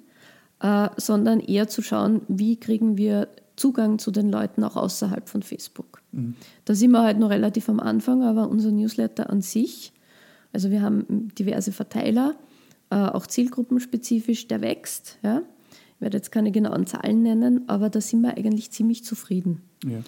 äh, 0.61 0.89
sondern 0.97 1.41
eher 1.41 1.69
zu 1.69 1.83
schauen, 1.83 2.23
wie 2.29 2.57
kriegen 2.57 2.97
wir 2.97 3.29
Zugang 3.57 3.99
zu 3.99 4.11
den 4.11 4.31
Leuten 4.31 4.63
auch 4.65 4.77
außerhalb 4.77 5.29
von 5.29 5.43
Facebook. 5.43 6.03
Mhm. 6.13 6.35
Da 6.67 6.75
sind 6.75 6.91
wir 6.91 7.03
halt 7.03 7.19
noch 7.19 7.31
relativ 7.31 7.69
am 7.69 7.81
Anfang, 7.81 8.23
aber 8.23 8.49
unser 8.49 8.71
Newsletter 8.71 9.31
an 9.31 9.41
sich, 9.41 9.93
also 10.53 10.71
wir 10.71 10.83
haben 10.83 11.29
diverse 11.39 11.73
Verteiler, 11.73 12.37
äh, 12.91 12.97
auch 12.97 13.27
zielgruppenspezifisch, 13.27 14.47
der 14.47 14.61
wächst. 14.61 15.19
Ja? 15.23 15.43
Ich 15.95 16.01
werde 16.01 16.19
jetzt 16.19 16.31
keine 16.31 16.53
genauen 16.53 16.87
Zahlen 16.87 17.23
nennen, 17.23 17.69
aber 17.69 17.89
da 17.89 18.01
sind 18.01 18.21
wir 18.21 18.37
eigentlich 18.37 18.71
ziemlich 18.71 19.05
zufrieden. 19.05 19.63
Ja. 19.85 19.99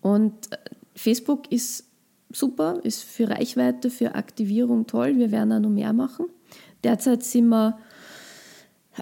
Und 0.00 0.52
äh, 0.52 0.56
Facebook 0.94 1.50
ist 1.52 1.84
super, 2.32 2.80
ist 2.82 3.04
für 3.04 3.30
Reichweite, 3.30 3.90
für 3.90 4.14
Aktivierung 4.16 4.86
toll. 4.86 5.16
Wir 5.16 5.30
werden 5.30 5.52
auch 5.52 5.60
noch 5.60 5.70
mehr 5.70 5.92
machen. 5.92 6.26
Derzeit 6.82 7.22
sind 7.22 7.48
wir 7.48 7.78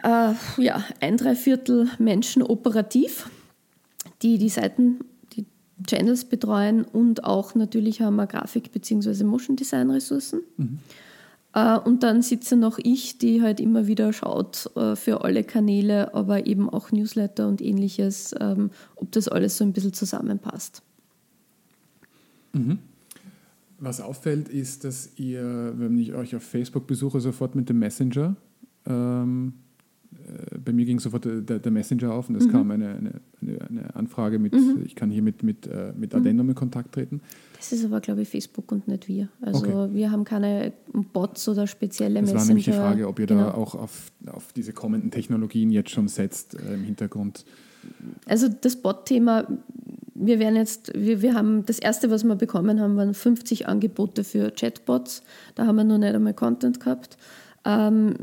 äh, 0.03 0.33
ja, 0.63 0.85
ein 1.01 1.17
Dreiviertel 1.17 1.89
Menschen 1.99 2.43
operativ, 2.43 3.31
die 4.23 4.39
die 4.39 4.49
Seiten, 4.49 5.01
die 5.33 5.47
Channels 5.87 6.25
betreuen 6.25 6.85
und 6.85 7.25
auch 7.25 7.55
natürlich 7.55 8.01
haben 8.01 8.17
wir 8.17 8.27
Grafik- 8.27 8.73
bzw. 8.73 9.25
Motion 9.25 9.57
Design 9.57 9.91
Ressourcen. 9.91 10.41
Mhm. 10.57 10.79
Äh, 11.55 11.79
und 11.79 12.03
dann 12.03 12.23
sitze 12.23 12.57
noch 12.57 12.79
ich, 12.83 13.19
die 13.19 13.41
halt 13.41 13.61
immer 13.61 13.87
wieder 13.87 14.13
schaut 14.13 14.71
äh, 14.77 14.97
für 14.97 15.25
alle 15.25 15.45
Kanäle, 15.45 16.13
aber 16.15 16.47
eben 16.47 16.69
auch 16.69 16.91
Newsletter 16.91 17.49
und 17.49 17.63
ähnliches, 17.63 18.35
ähm, 18.41 18.71
ob 18.97 19.13
das 19.13 19.29
alles 19.29 19.57
so 19.57 19.65
ein 19.65 19.73
bisschen 19.73 19.93
zusammenpasst. 19.93 20.83
Mhm. 22.53 22.79
Was 23.79 24.01
auffällt, 24.01 24.49
ist, 24.49 24.85
dass 24.85 25.11
ihr, 25.17 25.75
wenn 25.77 25.99
ich 25.99 26.15
euch 26.15 26.35
auf 26.35 26.43
Facebook 26.43 26.87
besuche, 26.87 27.21
sofort 27.21 27.55
mit 27.55 27.69
dem 27.69 27.79
Messenger 27.79 28.37
ähm, 28.87 29.55
äh, 29.57 29.64
bei 30.65 30.73
mir 30.73 30.85
ging 30.85 30.99
sofort 31.01 31.25
der, 31.25 31.59
der 31.59 31.73
Messenger 31.73 32.13
auf 32.13 32.29
und 32.29 32.37
es 32.37 32.47
mhm. 32.47 32.51
kam 32.51 32.71
eine, 32.71 32.89
eine, 32.95 33.61
eine, 33.69 33.95
Anfrage 33.95 34.39
mit, 34.39 34.55
mhm. 34.55 34.83
ich 34.85 34.95
kann 34.95 35.11
hier 35.11 35.23
mit, 35.23 35.43
mit, 35.43 35.67
äh, 35.67 35.93
mit 35.97 36.13
mhm. 36.13 36.19
Addendum 36.19 36.49
in 36.49 36.55
Kontakt 36.55 36.93
treten. 36.93 37.21
Das 37.57 37.73
ist 37.73 37.85
aber, 37.85 38.01
glaube 38.01 38.23
ich, 38.23 38.29
Facebook 38.29 38.71
und 38.73 38.89
nicht 38.89 39.09
wir. 39.09 39.29
Also 39.41 39.67
okay. 39.67 39.95
wir 39.95 40.11
haben 40.11 40.25
keine 40.25 40.73
Bots 41.13 41.49
oder 41.49 41.67
spezielle 41.67 42.21
das 42.21 42.33
Messenger. 42.33 42.35
Das 42.35 42.43
war 42.43 42.49
nämlich 42.49 42.65
die 42.65 42.73
Frage, 42.73 43.09
ob 43.09 43.19
ihr 43.19 43.27
genau. 43.27 43.45
da 43.45 43.55
auch 43.55 43.75
auf, 43.75 44.13
auf 44.27 44.53
diese 44.53 44.73
kommenden 44.73 45.11
Technologien 45.11 45.71
jetzt 45.71 45.91
schon 45.91 46.09
setzt 46.09 46.55
äh, 46.55 46.75
im 46.75 46.85
Hintergrund. 46.85 47.45
Also 48.27 48.49
das 48.49 48.77
Bot-Thema, 48.77 49.47
wir 50.15 50.39
werden 50.39 50.57
jetzt, 50.57 50.93
wir, 50.95 51.23
wir 51.23 51.35
haben, 51.35 51.67
das 51.67 51.79
erste, 51.79 52.11
was 52.11 52.25
wir 52.25 52.35
bekommen 52.35 52.81
haben, 52.81 52.97
waren 52.97 53.15
50 53.15 53.69
Angebote 53.69 54.25
für 54.25 54.51
Chatbots. 54.51 55.23
Da 55.55 55.67
haben 55.67 55.77
wir 55.77 55.85
noch 55.85 55.99
nicht 55.99 56.15
einmal 56.15 56.35
Content 56.35 56.81
gehabt. 56.81 57.19
Ähm, 57.65 58.15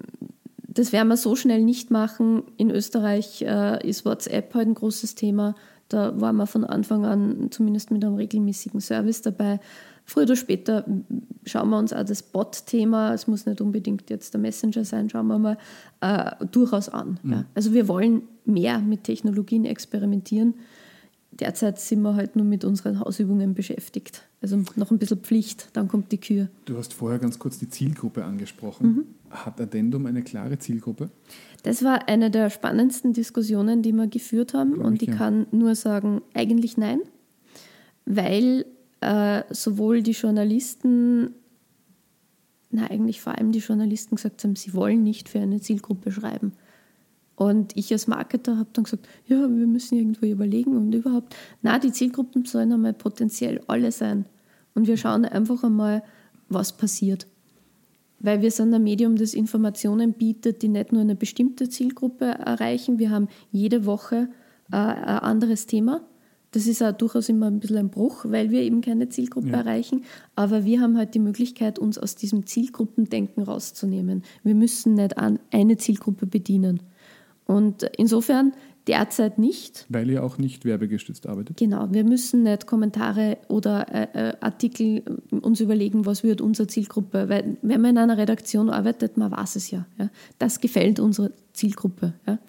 das 0.82 0.92
werden 0.92 1.10
wir 1.10 1.18
so 1.18 1.36
schnell 1.36 1.64
nicht 1.64 1.92
machen. 1.92 2.42
In 2.58 2.72
Österreich 2.72 3.44
äh, 3.44 3.88
ist 3.88 4.04
WhatsApp 4.04 4.56
halt 4.56 4.68
ein 4.68 4.74
großes 4.74 5.14
Thema. 5.14 5.54
Da 5.90 6.20
waren 6.20 6.38
wir 6.38 6.48
von 6.48 6.64
Anfang 6.64 7.06
an 7.06 7.52
zumindest 7.52 7.92
mit 7.92 8.04
einem 8.04 8.16
regelmäßigen 8.16 8.82
Service 8.82 9.22
dabei. 9.22 9.60
Früher 10.06 10.24
oder 10.24 10.36
später 10.36 10.84
schauen 11.46 11.70
wir 11.70 11.78
uns 11.78 11.94
auch 11.94 12.04
das 12.04 12.24
Bot-Thema, 12.24 13.14
es 13.14 13.28
muss 13.28 13.46
nicht 13.46 13.62
unbedingt 13.62 14.10
jetzt 14.10 14.34
der 14.34 14.42
Messenger 14.42 14.84
sein, 14.84 15.08
schauen 15.08 15.28
wir 15.28 15.38
mal, 15.38 15.58
äh, 16.02 16.32
durchaus 16.48 16.90
an. 16.90 17.20
Mhm. 17.22 17.32
Ja. 17.32 17.46
Also 17.54 17.74
wir 17.74 17.88
wollen 17.88 18.24
mehr 18.46 18.80
mit 18.80 19.04
Technologien 19.04 19.66
experimentieren. 19.66 20.56
Derzeit 21.30 21.80
sind 21.80 22.02
wir 22.02 22.16
halt 22.16 22.36
nur 22.36 22.46
mit 22.46 22.66
unseren 22.66 23.00
Hausübungen 23.00 23.54
beschäftigt. 23.54 24.24
Also 24.42 24.64
noch 24.76 24.90
ein 24.90 24.98
bisschen 24.98 25.20
Pflicht, 25.20 25.70
dann 25.74 25.88
kommt 25.88 26.12
die 26.12 26.18
Kür. 26.18 26.50
Du 26.66 26.76
hast 26.76 26.94
vorher 26.94 27.20
ganz 27.20 27.38
kurz 27.38 27.60
die 27.60 27.70
Zielgruppe 27.70 28.26
angesprochen. 28.26 28.88
Mhm. 28.88 29.06
Hat 29.30 29.62
Addendum 29.62 30.08
eine 30.08 30.24
klare 30.24 30.58
Zielgruppe? 30.58 31.12
Das 31.62 31.84
war 31.84 32.10
eine 32.10 32.32
der 32.32 32.50
spannendsten 32.50 33.14
Diskussionen, 33.14 33.84
die 33.84 33.92
wir 33.92 34.08
geführt 34.08 34.56
haben. 34.56 34.74
Glaub 34.74 34.88
und 34.88 35.04
ich, 35.04 35.10
ja. 35.10 35.16
kann 35.16 35.46
nur 35.52 35.76
sagen, 35.76 36.24
eigentlich 36.34 36.76
nein, 36.76 37.02
weil 38.06 38.66
äh, 39.02 39.44
sowohl 39.52 40.02
die 40.02 40.12
Journalisten, 40.12 41.36
na 42.72 42.90
eigentlich 42.90 43.22
vor 43.22 43.38
allem 43.38 43.52
die 43.52 43.60
Journalisten 43.60 44.16
gesagt 44.16 44.44
haben, 44.44 44.56
sie 44.56 44.74
wollen 44.74 45.04
nicht 45.04 45.30
für 45.30 45.40
eine 45.40 45.62
Zielgruppe 45.62 46.12
schreiben. 46.12 46.54
Und 47.36 47.76
ich 47.76 47.92
als 47.92 48.08
Marketer 48.08 48.58
habe 48.58 48.70
dann 48.74 48.84
gesagt, 48.84 49.08
ja, 49.26 49.38
wir 49.38 49.68
müssen 49.68 49.98
irgendwo 49.98 50.26
überlegen 50.26 50.78
und 50.78 50.94
überhaupt, 50.94 51.36
na, 51.62 51.80
die 51.80 51.92
Zielgruppen 51.92 52.46
sollen 52.46 52.72
einmal 52.72 52.94
potenziell 52.94 53.62
alle 53.68 53.92
sein. 53.92 54.26
Und 54.74 54.88
wir 54.88 54.98
schauen 54.98 55.26
einfach 55.26 55.64
einmal, 55.64 56.04
was 56.50 56.74
passiert. 56.74 57.28
Weil 58.20 58.42
wir 58.42 58.52
sind 58.52 58.74
ein 58.74 58.84
Medium, 58.84 59.16
das 59.16 59.34
Informationen 59.34 60.14
bietet, 60.14 60.62
die 60.62 60.68
nicht 60.68 60.92
nur 60.92 61.02
eine 61.02 61.16
bestimmte 61.16 61.70
Zielgruppe 61.70 62.26
erreichen. 62.26 63.00
Wir 63.00 63.10
haben 63.10 63.28
jede 63.52 63.86
Woche 63.86 64.30
äh, 64.72 64.76
ein 64.76 65.20
anderes 65.20 65.66
Thema. 65.66 66.02
Das 66.52 66.68
ist 66.68 66.84
auch 66.84 66.92
durchaus 66.92 67.30
immer 67.30 67.48
ein 67.48 67.60
bisschen 67.60 67.78
ein 67.78 67.90
Bruch, 67.90 68.26
weil 68.28 68.52
wir 68.52 68.62
eben 68.62 68.82
keine 68.82 69.08
Zielgruppe 69.10 69.50
ja. 69.50 69.60
erreichen. 69.60 70.04
Aber 70.36 70.66
wir 70.66 70.82
haben 70.82 70.98
halt 70.98 71.16
die 71.16 71.20
Möglichkeit, 71.20 71.80
uns 71.80 71.98
aus 71.98 72.16
diesem 72.16 72.46
Zielgruppendenken 72.46 73.44
rauszunehmen. 73.44 74.24
Wir 74.44 74.56
müssen 74.56 74.96
nicht 74.96 75.16
eine 75.18 75.78
Zielgruppe 75.78 76.28
bedienen. 76.28 76.82
Und 77.46 77.84
insofern 77.98 78.54
derzeit 78.88 79.38
nicht. 79.38 79.86
Weil 79.90 80.10
ihr 80.10 80.24
auch 80.24 80.38
nicht 80.38 80.66
werbegestützt 80.66 81.28
arbeitet? 81.28 81.58
Genau, 81.58 81.88
wir 81.92 82.04
müssen 82.04 82.44
nicht 82.44 82.68
Kommentare 82.68 83.38
oder 83.48 83.88
äh, 83.94 84.30
äh, 84.30 84.34
Artikel 84.42 85.04
uns 85.30 85.60
überlegen, 85.60 86.06
was 86.06 86.24
wird 86.24 86.42
unsere 86.42 86.68
Zielgruppe, 86.68 87.30
weil 87.30 87.58
wenn 87.62 87.82
man 87.82 87.92
in 87.92 87.98
einer 87.98 88.18
Redaktion 88.18 88.70
arbeitet, 88.70 89.18
man 89.18 89.32
weiß 89.32 89.56
es 89.56 89.72
ja. 89.72 89.86
ja. 89.98 90.10
Das 90.40 90.60
gefällt 90.60 91.00
unserer 91.00 91.32
Zielgruppe. 91.54 92.14
Ja. 92.28 92.40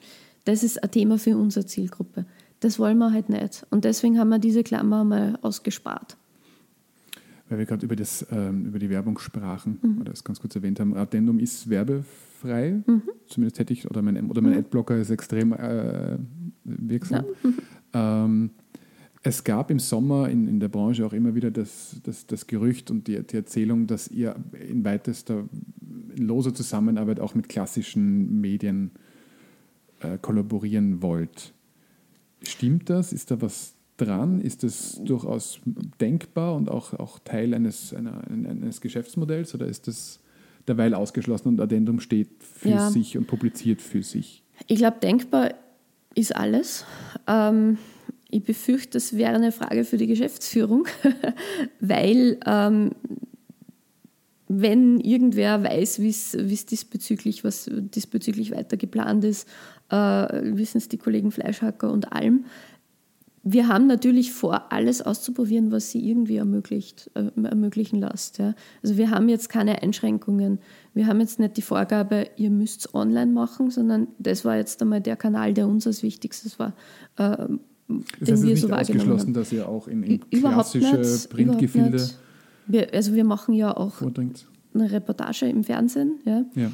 Das 0.45 0.63
ist 0.63 0.83
ein 0.83 0.91
Thema 0.91 1.19
für 1.19 1.37
unsere 1.37 1.67
Zielgruppe. 1.67 2.25
Das 2.61 2.79
wollen 2.79 2.99
wir 2.99 3.13
halt 3.13 3.29
nicht. 3.29 3.67
Und 3.71 3.85
deswegen 3.85 4.19
haben 4.19 4.29
wir 4.29 4.39
diese 4.39 4.63
Klammer 4.63 5.05
mal 5.05 5.39
ausgespart. 5.43 6.17
Weil 7.53 7.59
wir 7.59 7.67
gerade 7.67 7.85
über, 7.85 7.95
ähm, 8.31 8.65
über 8.65 8.79
die 8.79 8.89
Werbung 8.89 9.19
sprachen, 9.19 9.79
mhm. 9.83 10.01
oder 10.01 10.11
das 10.13 10.25
ganz 10.25 10.41
kurz 10.41 10.57
erwähnt 10.57 10.81
haben, 10.81 10.97
Addendum 10.97 11.39
ist 11.39 11.69
werbefrei, 11.69 12.83
mhm. 12.87 13.03
zumindest 13.27 13.59
hätte 13.59 13.75
ich, 13.75 13.91
oder 13.91 14.01
mein, 14.01 14.31
oder 14.31 14.41
mein 14.41 14.53
mhm. 14.53 14.61
Adblocker 14.61 14.97
ist 14.97 15.11
extrem 15.11 15.53
äh, 15.53 16.17
wirksam. 16.65 17.27
Ja. 17.43 17.51
Mhm. 17.51 17.59
Ähm, 17.93 18.51
es 19.23 19.45
gab 19.45 19.71
im 19.71 19.81
Sommer 19.81 20.31
in, 20.31 20.49
in 20.49 20.61
der 20.61 20.69
Branche 20.69 21.05
auch 21.05 21.13
immer 21.13 21.35
wieder 21.35 21.51
das, 21.51 22.01
das, 22.05 22.27
das 22.27 22.47
Gerücht 22.47 22.91
und 22.91 23.07
die, 23.07 23.23
die 23.23 23.37
Erzählung, 23.37 23.87
dass 23.87 24.09
ihr 24.09 24.35
in 24.59 24.83
weitester 24.83 25.45
loser 26.17 26.55
Zusammenarbeit 26.55 27.21
auch 27.21 27.35
mit 27.35 27.51
klassischen 27.51 28.41
Medien 28.41 28.93
äh, 30.01 30.17
kollaborieren 30.17 31.03
wollt. 31.03 31.53
Stimmt 32.43 32.89
das? 32.89 33.13
Ist 33.13 33.31
da 33.31 33.43
was 33.43 33.75
dran? 33.97 34.41
Ist 34.41 34.63
das 34.63 35.01
durchaus 35.05 35.61
denkbar 36.01 36.55
und 36.55 36.71
auch, 36.71 36.95
auch 36.95 37.19
Teil 37.19 37.55
eines, 37.55 37.95
einer, 37.95 38.23
eines 38.29 38.81
Geschäftsmodells 38.81 39.55
oder 39.55 39.67
ist 39.67 39.89
das 39.89 40.21
derweil 40.67 40.95
ausgeschlossen 40.95 41.49
und 41.49 41.61
Addendum 41.61 42.01
steht 42.01 42.31
für 42.41 42.71
ja. 42.71 42.91
sich 42.91 43.17
und 43.19 43.27
publiziert 43.27 43.83
für 43.83 44.03
sich? 44.03 44.43
Ich 44.67 44.79
glaube, 44.79 44.99
denkbar 45.01 45.55
ist 46.15 46.35
alles. 46.35 46.85
Ähm, 47.27 47.79
ich 48.31 48.45
befürchte, 48.45 48.93
das 48.93 49.17
wäre 49.17 49.35
eine 49.35 49.53
Frage 49.53 49.85
für 49.85 49.97
die 49.97 50.07
Geschäftsführung, 50.07 50.87
weil 51.81 52.39
ähm, 52.47 52.93
wenn 54.49 55.01
irgendwer 55.01 55.63
weiß, 55.63 56.01
wie 56.01 56.09
es 56.09 56.67
diesbezüglich, 56.67 57.45
was 57.45 57.71
diesbezüglich 57.73 58.51
weiter 58.51 58.77
geplant 58.77 59.25
ist, 59.25 59.49
äh, 59.91 59.95
wissen 59.95 60.79
es 60.79 60.89
die 60.89 60.99
Kollegen 60.99 61.31
Fleischhacker 61.31 61.91
und 61.91 62.13
Alm. 62.13 62.45
Wir 63.45 63.67
haben 63.67 63.89
natürlich 63.89 64.33
vor, 64.33 64.73
alles 64.73 65.03
auszuprobieren, 65.03 65.73
was 65.73 65.91
sie 65.91 66.09
irgendwie 66.09 66.37
ermöglicht, 66.37 67.11
äh, 67.15 67.31
ermöglichen 67.43 68.01
lässt. 68.01 68.39
Ja. 68.39 68.55
Also 68.83 68.97
wir 68.97 69.11
haben 69.11 69.29
jetzt 69.29 69.49
keine 69.49 69.83
Einschränkungen. 69.83 70.61
Wir 70.95 71.07
haben 71.07 71.21
jetzt 71.21 71.41
nicht 71.41 71.57
die 71.57 71.63
Vorgabe, 71.63 72.29
ihr 72.37 72.51
müsst 72.51 72.81
es 72.87 72.95
online 72.95 73.33
machen, 73.33 73.71
sondern 73.71 74.09
das 74.19 74.45
war 74.45 74.57
jetzt 74.57 74.81
einmal 74.81 75.01
der 75.01 75.17
Kanal, 75.17 75.55
der 75.55 75.67
uns 75.67 75.87
als 75.87 76.03
wichtigstes 76.03 76.59
war. 76.59 76.75
Äh, 77.17 77.49
das 77.89 77.99
heißt, 78.21 78.21
es 78.21 78.31
ist 78.31 78.45
nicht 78.45 78.61
so 78.61 78.71
ausgeschlossen, 78.71 79.35
dass 79.35 79.53
ihr 79.53 79.69
auch 79.69 79.89
in, 79.89 80.03
in 80.05 80.21
klassische 80.31 81.29
Printgefilde 81.29 82.01
wir, 82.67 82.93
also 82.93 83.15
wir 83.15 83.25
machen 83.25 83.55
ja 83.55 83.77
auch 83.77 83.95
vordringt. 83.95 84.47
eine 84.75 84.91
Reportage 84.91 85.47
im 85.47 85.65
Fernsehen. 85.65 86.21
Ja. 86.25 86.45
ja. 86.55 86.71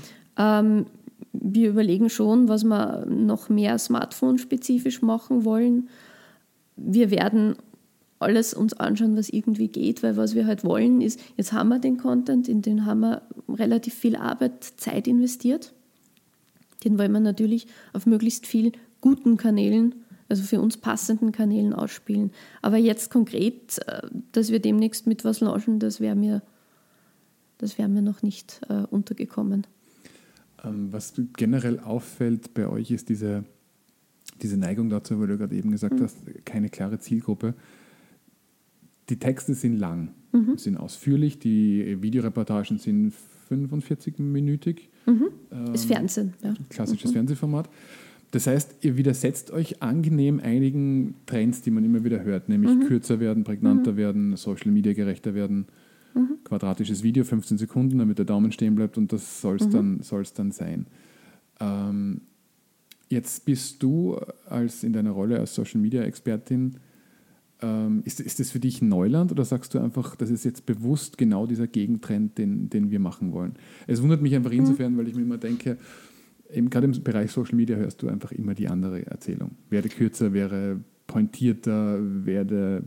Ähm, 0.61 0.87
wir 1.33 1.71
überlegen 1.71 2.11
schon, 2.11 2.49
was 2.49 2.65
wir 2.65 3.07
noch 3.07 3.49
mehr 3.49 3.79
Smartphone-spezifisch 3.79 5.03
machen 5.03 5.45
wollen. 5.45 5.89
Wir 6.79 7.11
werden 7.11 7.57
alles 8.19 8.55
uns 8.55 8.73
anschauen, 8.75 9.17
was 9.17 9.29
irgendwie 9.29 9.69
geht, 9.69 10.03
weil 10.03 10.17
was 10.17 10.35
wir 10.35 10.47
halt 10.47 10.65
wollen 10.65 11.01
ist, 11.01 11.21
jetzt 11.37 11.53
haben 11.53 11.69
wir 11.69 11.79
den 11.79 11.99
Content, 11.99 12.49
in 12.49 12.63
den 12.63 12.87
haben 12.87 13.01
wir 13.01 13.23
relativ 13.49 13.95
viel 13.95 14.17
Arbeit, 14.17 14.65
Zeit 14.65 15.07
investiert. 15.07 15.73
Den 16.85 16.99
wollen 16.99 17.13
wir 17.13 17.21
natürlich 17.21 17.67
auf 17.93 18.07
möglichst 18.07 18.47
viel 18.47 18.73
guten 19.01 19.37
Kanälen 19.37 19.95
also 20.29 20.43
für 20.43 20.61
uns 20.61 20.77
passenden 20.77 21.33
Kanälen 21.33 21.73
ausspielen. 21.73 22.33
Aber 22.63 22.77
jetzt 22.77 23.11
konkret, 23.11 23.79
äh, 23.87 24.03
dass 24.33 24.51
wir 24.51 24.61
demnächst 24.61 25.07
mit 25.07 25.25
was 25.25 25.41
launchen, 25.41 25.79
das 25.79 26.01
wäre 26.01 26.17
mir, 26.17 26.43
wär 27.59 27.89
mir 27.89 28.03
noch 28.03 28.23
nicht 28.23 28.61
äh, 28.69 28.85
untergekommen. 28.91 29.67
Ähm, 30.63 30.93
was 30.93 31.15
generell 31.37 31.81
auffällt 31.81 32.55
bei 32.55 32.69
euch 32.69 32.91
ist 32.91 33.09
diese, 33.09 33.45
diese 34.43 34.57
Neigung 34.57 34.91
dazu, 34.91 35.21
weil 35.21 35.29
du 35.29 35.39
gerade 35.39 35.55
eben 35.55 35.71
gesagt 35.71 35.99
mhm. 35.99 36.05
hast, 36.05 36.19
keine 36.45 36.69
klare 36.69 36.99
Zielgruppe. 36.99 37.55
Die 39.09 39.19
Texte 39.19 39.55
sind 39.55 39.79
lang, 39.79 40.13
mhm. 40.33 40.59
sind 40.59 40.77
ausführlich, 40.77 41.39
die 41.39 42.03
Videoreportagen 42.03 42.79
sind 42.79 43.15
45-minütig. 43.51 44.89
Mhm. 45.07 45.29
Ähm, 45.51 45.75
ist 45.75 45.87
Fernsehen, 45.87 46.35
ja. 46.43 46.55
Klassisches 46.69 47.11
mhm. 47.11 47.15
Fernsehformat. 47.15 47.69
Das 48.31 48.47
heißt, 48.47 48.85
ihr 48.85 48.99
widersetzt 48.99 49.51
euch 49.51 49.83
angenehm 49.83 50.39
einigen 50.41 51.15
Trends, 51.25 51.63
die 51.63 51.71
man 51.71 51.85
immer 51.85 52.05
wieder 52.05 52.23
hört, 52.23 52.51
nämlich 52.51 52.75
mhm. 52.75 52.87
kürzer 52.87 53.21
werden, 53.21 53.45
prägnanter 53.45 53.93
mhm. 53.93 53.97
werden, 53.97 54.37
Social 54.37 54.71
Media 54.71 54.93
gerechter 54.93 55.35
werden, 55.35 55.67
quadratisches 56.45 57.03
Video, 57.03 57.25
15 57.25 57.59
Sekunden, 57.59 57.99
damit 57.99 58.19
der 58.19 58.25
Daumen 58.25 58.53
stehen 58.53 58.75
bleibt 58.75 58.99
und 58.99 59.13
das 59.13 59.41
soll 59.41 59.57
es 59.57 59.69
dann, 59.69 60.03
soll's 60.03 60.33
dann 60.33 60.51
sein. 60.51 60.87
Ähm, 61.61 62.23
jetzt 63.09 63.45
bist 63.45 63.83
du 63.83 64.19
als 64.49 64.85
in 64.85 64.93
deiner 64.93 65.11
Rolle 65.11 65.39
als 65.39 65.55
Social 65.55 65.81
Media 65.81 66.03
Expertin, 66.03 66.77
ähm, 67.61 68.03
ist, 68.05 68.21
ist 68.21 68.39
das 68.39 68.51
für 68.51 68.61
dich 68.61 68.83
Neuland 68.83 69.33
oder 69.33 69.45
sagst 69.45 69.75
du 69.75 69.79
einfach, 69.79 70.15
das 70.17 70.31
ist 70.31 70.45
jetzt 70.45 70.67
bewusst 70.67 71.19
genau 71.19 71.47
dieser 71.47 71.67
Gegentrend, 71.67 72.39
den, 72.39 72.71
den 72.71 72.91
wir 72.91 73.01
machen 73.01 73.33
wollen? 73.33 73.55
Es 73.87 74.03
wundert 74.03 74.23
mich 74.23 74.35
einfach 74.35 74.53
mhm. 74.53 74.61
insofern, 74.61 74.97
weil 74.97 75.09
ich 75.09 75.15
mir 75.15 75.23
immer 75.23 75.39
denke, 75.39 75.77
eben 76.53 76.71
gerade 76.71 76.87
im 76.87 77.03
Bereich 77.03 77.33
Social 77.33 77.57
Media 77.57 77.77
hörst 77.77 78.03
du 78.03 78.09
einfach 78.09 78.33
immer 78.33 78.55
die 78.55 78.69
andere 78.69 79.07
Erzählung. 79.07 79.53
Werde 79.71 79.89
kürzer, 79.89 80.33
wäre 80.33 80.81
pointierter, 81.07 81.99
werde 82.01 82.85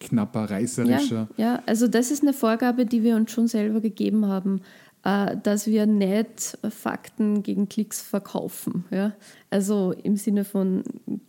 knapper, 0.00 0.50
reißerischer. 0.50 1.28
Ja, 1.36 1.44
ja, 1.44 1.62
also 1.64 1.86
das 1.86 2.10
ist 2.10 2.22
eine 2.22 2.32
Vorgabe, 2.32 2.84
die 2.84 3.02
wir 3.02 3.16
uns 3.16 3.30
schon 3.30 3.46
selber 3.46 3.80
gegeben 3.80 4.26
haben, 4.26 4.60
dass 5.02 5.66
wir 5.66 5.86
nicht 5.86 6.58
Fakten 6.68 7.42
gegen 7.42 7.68
Klicks 7.68 8.02
verkaufen. 8.02 8.84
Ja? 8.90 9.12
Also 9.48 9.92
im 9.92 10.16
Sinne 10.16 10.44
von 10.44 10.82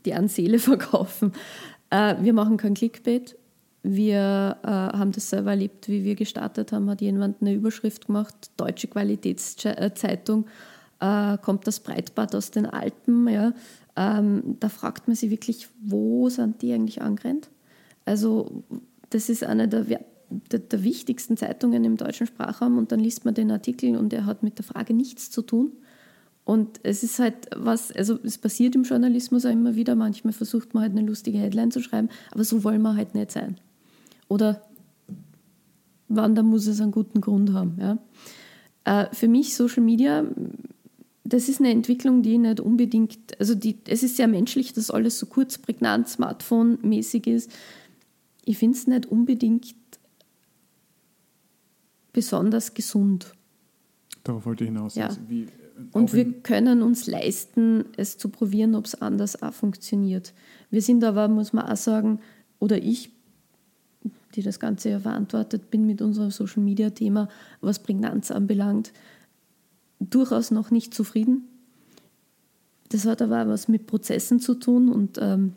deren 0.06 0.28
Seele 0.28 0.60
verkaufen. 0.60 1.32
Äh, 1.90 2.16
wir 2.22 2.34
machen 2.34 2.58
kein 2.58 2.74
Clickbait. 2.74 3.38
Wir 3.84 4.58
äh, 4.64 4.68
haben 4.68 5.12
das 5.12 5.30
selber 5.30 5.52
erlebt, 5.52 5.88
wie 5.88 6.04
wir 6.04 6.16
gestartet 6.16 6.72
haben, 6.72 6.90
hat 6.90 7.02
jemand 7.02 7.42
eine 7.42 7.54
Überschrift 7.54 8.08
gemacht, 8.08 8.52
Deutsche 8.58 8.88
Qualitätszeitung 8.88 10.46
äh, 11.00 11.38
kommt 11.40 11.66
das 11.68 11.80
Breitbad 11.80 12.36
aus 12.36 12.52
den 12.52 12.66
Alpen. 12.68 13.28
Ja? 13.28 13.54
Ähm, 13.96 14.58
da 14.60 14.70
fragt 14.70 15.08
man 15.08 15.16
sich 15.16 15.30
wirklich, 15.30 15.68
wo 15.82 16.30
sind 16.30 16.62
die 16.62 16.74
eigentlich 16.74 17.02
angerannt? 17.02 17.50
Also 18.06 18.64
das 19.10 19.30
ist 19.30 19.44
eine 19.44 19.68
der, 19.68 20.02
der, 20.52 20.60
der, 20.60 20.84
wichtigsten 20.84 21.38
Zeitungen 21.38 21.84
im 21.84 21.98
deutschen 21.98 22.28
Sprachraum 22.28 22.78
und 22.78 22.92
dann 22.92 23.00
liest 23.00 23.26
man 23.26 23.34
den 23.34 23.52
Artikel 23.52 23.96
und 23.96 24.14
er 24.14 24.26
hat 24.26 24.44
mit 24.44 24.58
der 24.58 24.66
Frage 24.66 24.94
nichts 24.94 25.30
zu 25.30 25.42
tun. 25.42 25.72
Und 26.44 26.80
es 26.84 27.04
ist 27.04 27.20
halt 27.20 27.50
was, 27.56 27.92
also 27.92 28.18
es 28.24 28.38
passiert 28.38 28.76
im 28.76 28.84
Journalismus 28.84 29.46
auch 29.46 29.52
immer 29.52 29.76
wieder, 29.76 29.96
manchmal 29.96 30.34
versucht 30.34 30.74
man 30.74 30.84
halt 30.84 30.94
eine 30.94 31.06
lustige 31.06 31.38
Headline 31.38 31.72
zu 31.72 31.82
schreiben, 31.82 32.10
aber 32.32 32.44
so 32.44 32.64
wollen 32.64 32.82
wir 32.82 32.96
halt 32.96 33.14
nicht 33.14 33.32
sein. 33.32 33.58
Oder 34.28 34.62
wann, 36.08 36.36
da 36.36 36.44
muss 36.44 36.68
es 36.68 36.82
einen 36.82 36.92
guten 36.92 37.22
Grund 37.22 37.54
haben. 37.54 37.78
Ja. 37.80 37.98
Äh, 38.86 39.14
für 39.14 39.28
mich 39.28 39.56
Social 39.56 39.84
Media 39.84 40.26
das 41.32 41.50
ist 41.50 41.60
eine 41.60 41.72
Entwicklung, 41.72 42.24
die 42.24 42.38
nicht 42.38 42.60
unbedingt, 42.60 43.18
also 43.40 43.56
die, 43.56 43.78
es 43.88 44.04
ist 44.04 44.18
sehr 44.18 44.28
menschlich, 44.28 44.74
dass 44.74 44.92
alles 44.92 45.18
so 45.18 45.26
kurz, 45.28 45.58
prägnant, 45.58 46.10
Smartphone-mäßig 46.10 47.28
ist. 47.28 47.52
Ich 48.44 48.58
finde 48.58 48.78
es 48.78 48.88
nicht 48.88 49.06
unbedingt 49.06 49.74
besonders 52.14 52.74
gesund. 52.74 53.34
Darauf 54.24 54.46
wollte 54.46 54.64
ich 54.64 54.70
hinaus. 54.70 54.96
Ja. 54.96 55.08
Also 55.08 55.20
wie, 55.28 55.48
und 55.92 56.14
wir 56.14 56.32
können 56.42 56.82
uns 56.82 57.08
leisten, 57.08 57.86
es 57.98 58.18
zu 58.18 58.30
probieren, 58.30 58.76
ob 58.76 58.86
es 58.86 59.02
anders 59.02 59.42
auch 59.42 59.54
funktioniert. 59.54 60.34
Wir 60.70 60.82
sind 60.82 61.04
aber, 61.04 61.28
muss 61.28 61.54
man 61.54 61.66
auch 61.66 61.78
sagen, 61.78 62.20
oder 62.60 62.78
ich, 62.78 63.12
die 64.36 64.44
das 64.44 64.60
Ganze 64.60 64.90
ja 64.90 65.00
verantwortet, 65.00 65.72
bin 65.72 65.86
mit 65.86 66.02
unserem 66.02 66.32
Social-Media-Thema, 66.32 67.30
was 67.62 67.80
Prägnanz 67.80 68.32
anbelangt, 68.32 68.94
durchaus 70.00 70.52
noch 70.52 70.72
nicht 70.72 70.94
zufrieden. 70.94 71.48
Das 72.90 73.06
hat 73.06 73.22
aber 73.22 73.44
auch 73.44 73.48
was 73.48 73.68
mit 73.68 73.88
Prozessen 73.88 74.40
zu 74.40 74.56
tun 74.56 74.90
und 74.90 75.18
ähm, 75.22 75.54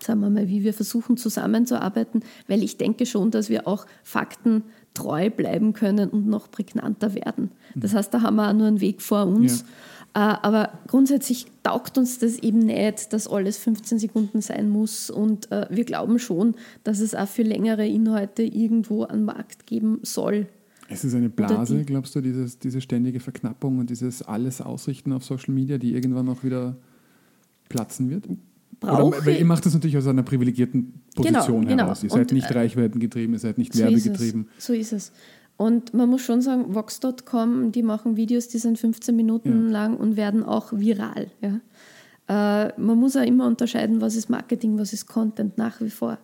sagen 0.00 0.20
wir 0.20 0.30
mal, 0.30 0.48
wie 0.48 0.62
wir 0.62 0.74
versuchen 0.74 1.16
zusammenzuarbeiten, 1.16 2.22
weil 2.46 2.62
ich 2.62 2.76
denke 2.76 3.06
schon, 3.06 3.30
dass 3.30 3.48
wir 3.48 3.66
auch 3.66 3.86
Fakten 4.04 4.62
treu 4.94 5.30
bleiben 5.30 5.72
können 5.72 6.10
und 6.10 6.26
noch 6.26 6.50
prägnanter 6.50 7.14
werden. 7.14 7.50
Das 7.74 7.94
heißt, 7.94 8.12
da 8.12 8.22
haben 8.22 8.36
wir 8.36 8.48
auch 8.48 8.54
nur 8.54 8.66
einen 8.66 8.80
Weg 8.80 9.00
vor 9.00 9.26
uns. 9.26 9.60
Ja. 9.60 9.66
Äh, 10.14 10.38
aber 10.42 10.72
grundsätzlich 10.86 11.46
taugt 11.62 11.98
uns 11.98 12.18
das 12.18 12.38
eben 12.38 12.60
nicht, 12.60 13.12
dass 13.12 13.28
alles 13.28 13.58
15 13.58 13.98
Sekunden 13.98 14.40
sein 14.40 14.68
muss. 14.68 15.10
Und 15.10 15.50
äh, 15.52 15.66
wir 15.70 15.84
glauben 15.84 16.18
schon, 16.18 16.54
dass 16.84 17.00
es 17.00 17.14
auch 17.14 17.28
für 17.28 17.42
längere 17.42 17.86
Inhalte 17.86 18.42
irgendwo 18.42 19.04
einen 19.04 19.24
Markt 19.24 19.66
geben 19.66 20.00
soll. 20.02 20.46
Es 20.88 21.04
ist 21.04 21.14
eine 21.14 21.28
Blase, 21.28 21.84
glaubst 21.84 22.14
du, 22.16 22.22
dieses, 22.22 22.58
diese 22.58 22.80
ständige 22.80 23.20
Verknappung 23.20 23.78
und 23.78 23.90
dieses 23.90 24.22
alles 24.22 24.62
Ausrichten 24.62 25.12
auf 25.12 25.22
Social 25.22 25.52
Media, 25.52 25.76
die 25.76 25.92
irgendwann 25.92 26.28
auch 26.30 26.42
wieder 26.42 26.76
platzen 27.68 28.08
wird? 28.08 28.24
Oder, 28.80 29.26
weil 29.26 29.38
ihr 29.38 29.44
macht 29.44 29.66
das 29.66 29.74
natürlich 29.74 29.96
aus 29.96 30.06
einer 30.06 30.22
privilegierten 30.22 31.02
genau, 31.16 31.38
Position 31.40 31.66
genau, 31.66 31.84
heraus. 31.84 32.00
Genau. 32.00 32.14
Ihr 32.14 32.18
seid 32.18 32.30
und, 32.30 32.36
nicht 32.36 32.50
äh, 32.50 32.54
reichweitengetrieben, 32.54 33.34
ihr 33.34 33.38
seid 33.40 33.58
nicht 33.58 33.72
so 33.72 33.82
werbegetrieben. 33.82 34.48
Ist 34.56 34.66
so 34.66 34.72
ist 34.72 34.92
es. 34.92 35.12
Und 35.56 35.92
man 35.92 36.08
muss 36.08 36.22
schon 36.22 36.40
sagen, 36.40 36.74
Vox.com, 36.74 37.72
die 37.72 37.82
machen 37.82 38.16
Videos, 38.16 38.46
die 38.46 38.58
sind 38.58 38.78
15 38.78 39.14
Minuten 39.16 39.66
ja. 39.66 39.72
lang 39.72 39.96
und 39.96 40.16
werden 40.16 40.44
auch 40.44 40.72
viral. 40.72 41.26
Ja. 41.40 41.60
Äh, 42.28 42.72
man 42.80 42.98
muss 42.98 43.16
auch 43.16 43.26
immer 43.26 43.46
unterscheiden, 43.46 44.00
was 44.00 44.14
ist 44.14 44.30
Marketing, 44.30 44.78
was 44.78 44.92
ist 44.92 45.06
Content 45.06 45.58
nach 45.58 45.80
wie 45.80 45.90
vor. 45.90 46.18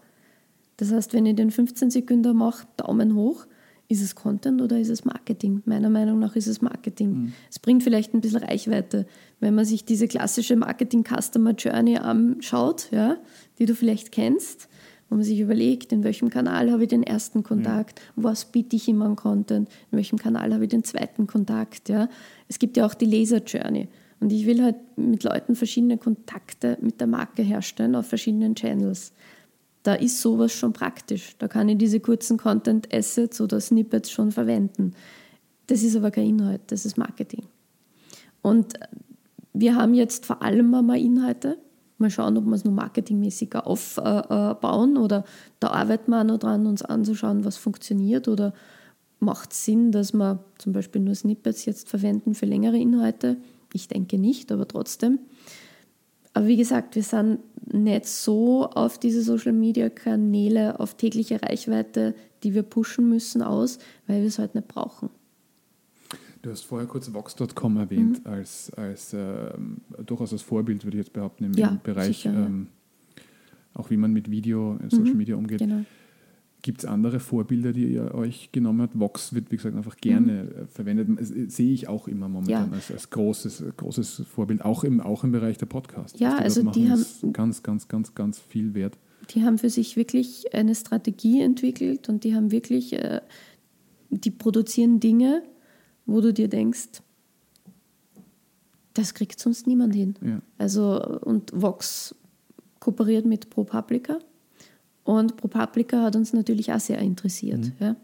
Das 0.77 0.93
heißt, 0.93 1.13
wenn 1.15 1.27
ich 1.27 1.35
den 1.35 1.51
15 1.51 1.91
Sekunden 1.91 2.37
mache, 2.37 2.67
Daumen 2.77 3.17
hoch, 3.17 3.47
ist 3.89 4.03
es 4.03 4.15
Content 4.15 4.63
oder 4.63 4.79
ist 4.79 4.89
es 4.89 5.05
Marketing? 5.05 5.63
Meiner 5.67 5.91
Meinung 5.91 6.19
nach 6.19 6.37
ist 6.37 6.47
es 6.47 6.63
Marketing. 6.63 7.11
Mhm. 7.11 7.33
Es 7.51 7.59
bringt 7.59 7.83
vielleicht 7.83 8.15
ein 8.15 8.21
bisschen 8.21 8.43
Reichweite, 8.43 9.07
wenn 9.41 9.55
man 9.55 9.65
sich 9.65 9.85
diese 9.85 10.09
klassische 10.09 10.57
Marketing-Customer 10.57 11.53
Journey 11.53 11.99
anschaut, 11.99 12.89
ja, 12.91 13.19
die 13.59 13.67
du 13.67 13.75
vielleicht 13.75 14.11
kennst, 14.13 14.69
wo 15.09 15.17
man 15.17 15.25
sich 15.25 15.39
überlegt, 15.39 15.93
in 15.93 16.03
welchem 16.03 16.31
Kanal 16.31 16.73
habe 16.73 16.85
ich 16.85 16.89
den 16.89 17.03
ersten 17.03 17.43
Kontakt, 17.43 18.01
ja. 18.01 18.05
was 18.17 18.47
biete 18.47 18.77
ich 18.77 18.89
ihm 18.89 19.03
an 19.03 19.17
Content, 19.17 19.69
in 19.91 19.99
welchem 19.99 20.19
Kanal 20.19 20.55
habe 20.55 20.65
ich 20.65 20.71
den 20.71 20.85
zweiten 20.85 21.27
Kontakt. 21.27 21.89
Ja. 21.89 22.09
Es 22.49 22.59
gibt 22.59 22.77
ja 22.77 22.87
auch 22.87 22.95
die 22.95 23.07
Laser-Journey. 23.07 23.89
Und 24.21 24.33
ich 24.33 24.47
will 24.47 24.63
halt 24.63 24.77
mit 24.97 25.23
Leuten 25.25 25.55
verschiedene 25.55 25.99
Kontakte 25.99 26.79
mit 26.81 27.01
der 27.01 27.07
Marke 27.07 27.43
herstellen 27.43 27.95
auf 27.95 28.07
verschiedenen 28.07 28.55
Channels. 28.55 29.13
Da 29.85 29.95
ist 29.95 30.21
sowas 30.21 30.53
schon 30.53 30.73
praktisch. 30.73 31.37
Da 31.39 31.47
kann 31.47 31.69
ich 31.69 31.79
diese 31.79 32.01
kurzen 32.01 32.39
Content-Assets 32.39 33.41
oder 33.41 33.61
Snippets 33.61 34.11
schon 34.11 34.33
verwenden. 34.33 34.95
Das 35.69 35.83
ist 35.83 35.95
aber 35.95 36.11
kein 36.11 36.31
Inhalt, 36.31 36.63
das 36.67 36.85
ist 36.85 36.99
Marketing. 36.99 37.45
Und 38.43 38.75
wir 39.53 39.77
haben 39.77 39.95
jetzt 39.95 40.27
vor 40.27 40.43
allem 40.43 40.75
einmal 40.75 40.99
Inhalte. 40.99 41.59
Mal 41.99 42.11
schauen, 42.11 42.37
ob 42.37 42.45
wir 42.45 42.55
es 42.55 42.65
nur 42.65 42.75
marketingmäßiger 42.75 43.67
aufbauen 43.67 44.97
oder 44.97 45.25
da 45.61 45.69
arbeiten 45.69 46.11
wir 46.11 46.21
auch 46.21 46.25
noch 46.25 46.39
dran, 46.39 46.67
uns 46.67 46.83
anzuschauen, 46.83 47.45
was 47.45 47.57
funktioniert 47.57 48.27
oder 48.27 48.53
macht 49.21 49.53
es 49.53 49.65
Sinn, 49.65 49.93
dass 49.93 50.13
wir 50.13 50.45
zum 50.59 50.73
Beispiel 50.73 51.01
nur 51.01 51.15
Snippets 51.15 51.65
jetzt 51.67 51.89
verwenden 51.89 52.35
für 52.35 52.47
längere 52.47 52.79
Inhalte. 52.79 53.37
Ich 53.73 53.87
denke 53.87 54.19
nicht, 54.19 54.51
aber 54.51 54.67
trotzdem. 54.67 55.21
Aber 56.35 56.49
wie 56.49 56.57
gesagt, 56.57 56.97
wir 56.97 57.03
sind 57.05 57.39
nicht 57.73 58.07
so 58.07 58.67
auf 58.67 58.99
diese 58.99 59.23
Social-Media-Kanäle, 59.23 60.81
auf 60.81 60.95
tägliche 60.95 61.41
Reichweite, 61.41 62.15
die 62.43 62.55
wir 62.55 62.65
pushen 62.65 63.09
müssen, 63.09 63.41
aus, 63.41 63.79
weil 64.07 64.21
wir 64.21 64.29
es 64.29 64.39
halt 64.39 64.55
nicht 64.55 64.69
brauchen. 64.69 65.11
Du 66.43 66.51
hast 66.51 66.63
vorher 66.63 66.87
kurz 66.87 67.11
Vox.com 67.13 67.77
erwähnt, 67.79 68.23
mhm. 68.25 68.31
als, 68.31 68.71
als 68.75 69.15
äh, 69.15 69.55
durchaus 70.05 70.33
als 70.33 70.43
Vorbild, 70.43 70.85
würde 70.85 70.99
ich 70.99 71.05
jetzt 71.05 71.13
behaupten, 71.13 71.45
im, 71.45 71.55
ja, 71.55 71.79
Bereich, 71.83 72.19
sicher, 72.19 72.35
ähm, 72.35 72.67
auch 73.73 73.89
wie 73.91 73.97
man 73.97 74.13
mit 74.13 74.31
Video, 74.31 74.77
äh, 74.77 74.91
Social 74.91 75.13
mhm, 75.13 75.17
Media 75.17 75.37
umgeht. 75.37 75.61
Genau. 75.61 75.85
Gibt 76.65 76.79
es 76.79 76.87
andere 76.87 77.21
Vorbilder, 77.21 77.75
die 77.75 77.93
ihr 77.93 78.15
euch 78.15 78.51
genommen 78.51 78.81
habt? 78.81 78.99
Vox 78.99 79.35
wird, 79.35 79.51
wie 79.51 79.57
gesagt, 79.57 79.77
einfach 79.77 79.99
gerne 79.99 80.45
mhm. 80.45 80.69
verwendet. 80.69 81.09
Das 81.21 81.31
äh, 81.31 81.51
sehe 81.51 81.75
ich 81.75 81.89
auch 81.89 82.09
immer 82.09 82.27
momentan 82.27 82.71
ja. 82.71 82.75
als, 82.75 82.91
als 82.91 83.11
großes, 83.11 83.65
großes 83.77 84.23
Vorbild, 84.27 84.65
auch 84.65 84.83
im, 84.83 85.03
auch 85.03 85.25
im 85.25 85.33
Bereich 85.33 85.59
der 85.59 85.67
Podcasts. 85.67 86.19
Ja, 86.19 86.39
die 86.39 86.43
also 86.43 86.63
die 86.71 86.91
haben 86.91 87.05
ganz, 87.35 87.63
ganz, 87.63 87.87
ganz, 87.87 88.15
ganz 88.15 88.39
viel 88.39 88.73
wert. 88.73 88.97
Die 89.35 89.45
haben 89.45 89.59
für 89.59 89.69
sich 89.69 89.97
wirklich 89.97 90.55
eine 90.55 90.75
Strategie 90.75 91.43
entwickelt 91.43 92.09
und 92.09 92.25
die 92.25 92.35
haben 92.35 92.51
wirklich, 92.51 92.95
äh, 92.95 93.21
die 94.09 94.31
produzieren 94.31 95.01
Dinge, 95.01 95.43
wo 96.07 96.23
du 96.23 96.33
dir 96.33 96.49
denkst, 96.49 97.03
das 98.95 99.13
kriegt 99.13 99.39
sonst 99.39 99.67
niemand 99.67 99.95
hin. 99.95 100.15
Ja. 100.25 100.41
Also, 100.57 101.21
und 101.21 101.53
Vox 101.55 102.15
kooperiert 102.81 103.27
mit 103.27 103.51
ProPublica 103.51 104.19
und 105.05 105.37
ProPublica 105.37 106.03
hat 106.03 106.17
uns 106.17 106.33
natürlich 106.33 106.73
auch 106.73 106.81
sehr 106.81 106.99
interessiert. 106.99 107.61
Mhm. 107.61 107.73
Ja. 107.79 107.97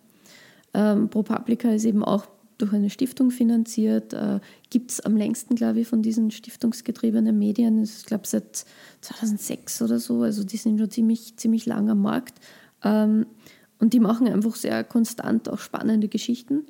Ähm, 0.72 1.08
ProPublica 1.08 1.70
ist 1.72 1.84
eben 1.84 2.04
auch 2.04 2.26
durch 2.58 2.72
eine 2.72 2.90
Stiftung 2.90 3.30
finanziert, 3.30 4.12
äh, 4.12 4.38
gibt 4.68 4.90
es 4.90 5.00
am 5.00 5.16
längsten, 5.16 5.54
glaube 5.54 5.80
ich, 5.80 5.88
von 5.88 6.02
diesen 6.02 6.30
stiftungsgetriebenen 6.30 7.38
Medien, 7.38 7.82
ich 7.82 8.04
glaube 8.04 8.26
seit 8.26 8.64
2006 9.00 9.82
oder 9.82 9.98
so, 9.98 10.22
also 10.22 10.44
die 10.44 10.58
sind 10.58 10.78
schon 10.78 10.90
ziemlich, 10.90 11.36
ziemlich 11.36 11.66
lang 11.66 11.88
am 11.88 12.02
Markt. 12.02 12.34
Ähm, 12.84 13.26
und 13.78 13.94
die 13.94 14.00
machen 14.00 14.28
einfach 14.28 14.56
sehr 14.56 14.84
konstant 14.84 15.48
auch 15.48 15.58
spannende 15.58 16.08
Geschichten. 16.08 16.66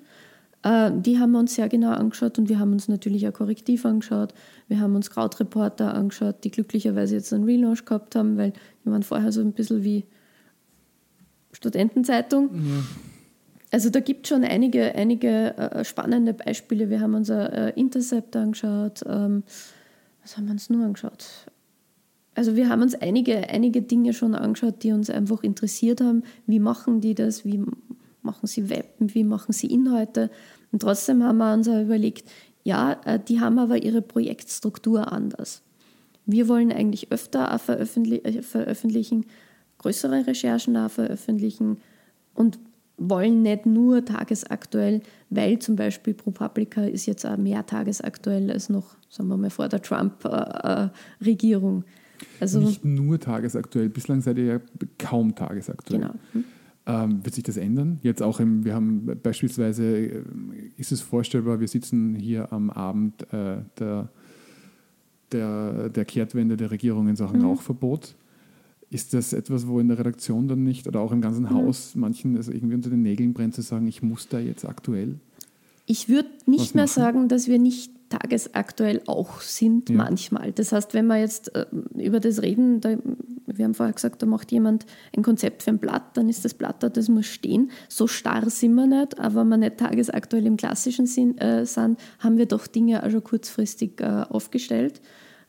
Äh, 0.62 0.92
die 0.94 1.18
haben 1.18 1.32
wir 1.32 1.40
uns 1.40 1.56
sehr 1.56 1.68
genau 1.68 1.90
angeschaut 1.90 2.38
und 2.38 2.48
wir 2.48 2.60
haben 2.60 2.72
uns 2.72 2.86
natürlich 2.86 3.26
auch 3.26 3.32
korrektiv 3.32 3.84
angeschaut. 3.84 4.32
Wir 4.68 4.80
haben 4.80 4.94
uns 4.94 5.10
Krautreporter 5.10 5.92
angeschaut, 5.92 6.44
die 6.44 6.52
glücklicherweise 6.52 7.16
jetzt 7.16 7.32
einen 7.32 7.44
Relaunch 7.44 7.84
gehabt 7.84 8.14
haben, 8.14 8.36
weil 8.36 8.52
die 8.84 8.90
waren 8.90 9.02
vorher 9.02 9.32
so 9.32 9.40
ein 9.40 9.52
bisschen 9.52 9.82
wie 9.82 10.04
Studentenzeitung. 11.60 12.50
Ja. 12.54 12.82
Also 13.72 13.88
da 13.88 14.00
gibt 14.00 14.26
es 14.26 14.30
schon 14.30 14.42
einige, 14.42 14.94
einige 14.94 15.56
äh, 15.56 15.84
spannende 15.84 16.34
Beispiele. 16.34 16.90
Wir 16.90 17.00
haben 17.00 17.14
uns 17.14 17.28
äh, 17.28 17.72
Intercept 17.76 18.34
angeschaut. 18.34 19.04
Ähm, 19.06 19.44
was 20.22 20.36
haben 20.36 20.46
wir 20.46 20.52
uns 20.52 20.68
nur 20.70 20.84
angeschaut? 20.84 21.26
Also 22.34 22.56
wir 22.56 22.68
haben 22.68 22.82
uns 22.82 22.94
einige, 22.94 23.48
einige 23.48 23.82
Dinge 23.82 24.12
schon 24.12 24.34
angeschaut, 24.34 24.82
die 24.82 24.92
uns 24.92 25.08
einfach 25.08 25.42
interessiert 25.42 26.00
haben. 26.00 26.24
Wie 26.46 26.58
machen 26.58 27.00
die 27.00 27.14
das? 27.14 27.44
Wie 27.44 27.64
machen 28.22 28.46
sie 28.46 28.68
Web, 28.68 28.94
wie 28.98 29.24
machen 29.24 29.52
sie 29.52 29.66
Inhalte. 29.68 30.30
Und 30.72 30.82
trotzdem 30.82 31.22
haben 31.22 31.38
wir 31.38 31.52
uns 31.52 31.68
auch 31.68 31.80
überlegt, 31.80 32.30
ja, 32.62 33.00
äh, 33.04 33.18
die 33.18 33.40
haben 33.40 33.58
aber 33.58 33.82
ihre 33.82 34.02
Projektstruktur 34.02 35.12
anders. 35.12 35.62
Wir 36.26 36.48
wollen 36.48 36.72
eigentlich 36.72 37.10
öfter 37.10 37.58
veröffentlich 37.58 38.24
äh, 38.24 38.42
veröffentlichen, 38.42 39.26
größere 39.80 40.26
Recherchen 40.26 40.76
auch 40.76 40.90
veröffentlichen 40.90 41.78
und 42.34 42.58
wollen 42.98 43.42
nicht 43.42 43.64
nur 43.64 44.04
tagesaktuell, 44.04 45.00
weil 45.30 45.58
zum 45.58 45.74
Beispiel 45.74 46.12
ProPublica 46.12 46.84
ist 46.84 47.06
jetzt 47.06 47.24
auch 47.24 47.38
mehr 47.38 47.64
tagesaktuell 47.64 48.50
als 48.50 48.68
noch, 48.68 48.96
sagen 49.08 49.30
wir 49.30 49.38
mal, 49.38 49.48
vor 49.48 49.68
der 49.68 49.80
Trump-Regierung. 49.80 51.84
Also 52.38 52.60
nicht 52.60 52.84
nur 52.84 53.18
tagesaktuell, 53.18 53.88
bislang 53.88 54.20
seid 54.20 54.36
ihr 54.36 54.44
ja 54.44 54.60
kaum 54.98 55.34
tagesaktuell. 55.34 56.02
Genau. 56.02 56.14
Hm. 56.32 56.44
Ähm, 56.86 57.24
wird 57.24 57.34
sich 57.34 57.44
das 57.44 57.56
ändern? 57.56 57.98
Jetzt 58.02 58.22
auch 58.22 58.40
im, 58.40 58.64
wir 58.64 58.74
haben 58.74 59.06
beispielsweise, 59.22 59.84
äh, 59.84 60.22
ist 60.76 60.92
es 60.92 61.00
vorstellbar, 61.00 61.60
wir 61.60 61.68
sitzen 61.68 62.14
hier 62.14 62.52
am 62.52 62.68
Abend 62.68 63.22
äh, 63.32 63.62
der, 63.78 64.10
der, 65.32 65.88
der 65.88 66.04
Kehrtwende 66.04 66.58
der 66.58 66.70
Regierung 66.70 67.08
in 67.08 67.16
Sachen 67.16 67.40
mhm. 67.40 67.46
Rauchverbot. 67.46 68.14
Ist 68.90 69.14
das 69.14 69.32
etwas, 69.32 69.68
wo 69.68 69.78
in 69.78 69.88
der 69.88 69.98
Redaktion 69.98 70.48
dann 70.48 70.64
nicht 70.64 70.88
oder 70.88 71.00
auch 71.00 71.12
im 71.12 71.20
ganzen 71.20 71.44
mhm. 71.44 71.50
Haus 71.50 71.94
manchen 71.94 72.36
also 72.36 72.52
irgendwie 72.52 72.74
unter 72.74 72.90
den 72.90 73.02
Nägeln 73.02 73.32
brennt, 73.32 73.54
zu 73.54 73.62
sagen, 73.62 73.86
ich 73.86 74.02
muss 74.02 74.28
da 74.28 74.40
jetzt 74.40 74.64
aktuell? 74.64 75.20
Ich 75.86 76.08
würde 76.08 76.28
nicht 76.46 76.74
mehr 76.74 76.86
sagen, 76.86 77.28
dass 77.28 77.48
wir 77.48 77.58
nicht 77.58 77.92
tagesaktuell 78.10 79.02
auch 79.06 79.40
sind 79.40 79.88
ja. 79.88 79.96
manchmal. 79.96 80.52
Das 80.52 80.72
heißt, 80.72 80.94
wenn 80.94 81.06
wir 81.06 81.18
jetzt 81.18 81.54
äh, 81.54 81.66
über 81.94 82.20
das 82.20 82.42
reden, 82.42 82.80
da, 82.80 82.96
wir 83.46 83.64
haben 83.64 83.74
vorher 83.74 83.94
gesagt, 83.94 84.20
da 84.22 84.26
macht 84.26 84.52
jemand 84.52 84.84
ein 85.16 85.22
Konzept 85.22 85.62
für 85.62 85.70
ein 85.70 85.78
Blatt, 85.78 86.16
dann 86.16 86.28
ist 86.28 86.44
das 86.44 86.54
Blatt 86.54 86.82
da, 86.82 86.88
das 86.88 87.08
muss 87.08 87.26
stehen. 87.26 87.70
So 87.88 88.06
starr 88.06 88.50
sind 88.50 88.74
wir 88.74 88.86
nicht, 88.86 89.18
aber 89.18 89.40
wenn 89.40 89.48
wir 89.48 89.56
nicht 89.56 89.78
tagesaktuell 89.78 90.46
im 90.46 90.56
klassischen 90.56 91.06
Sinn 91.06 91.38
äh, 91.38 91.64
sind, 91.64 91.98
haben 92.18 92.36
wir 92.36 92.46
doch 92.46 92.66
Dinge 92.66 93.02
also 93.02 93.20
kurzfristig 93.20 94.00
äh, 94.00 94.24
aufgestellt. 94.28 95.00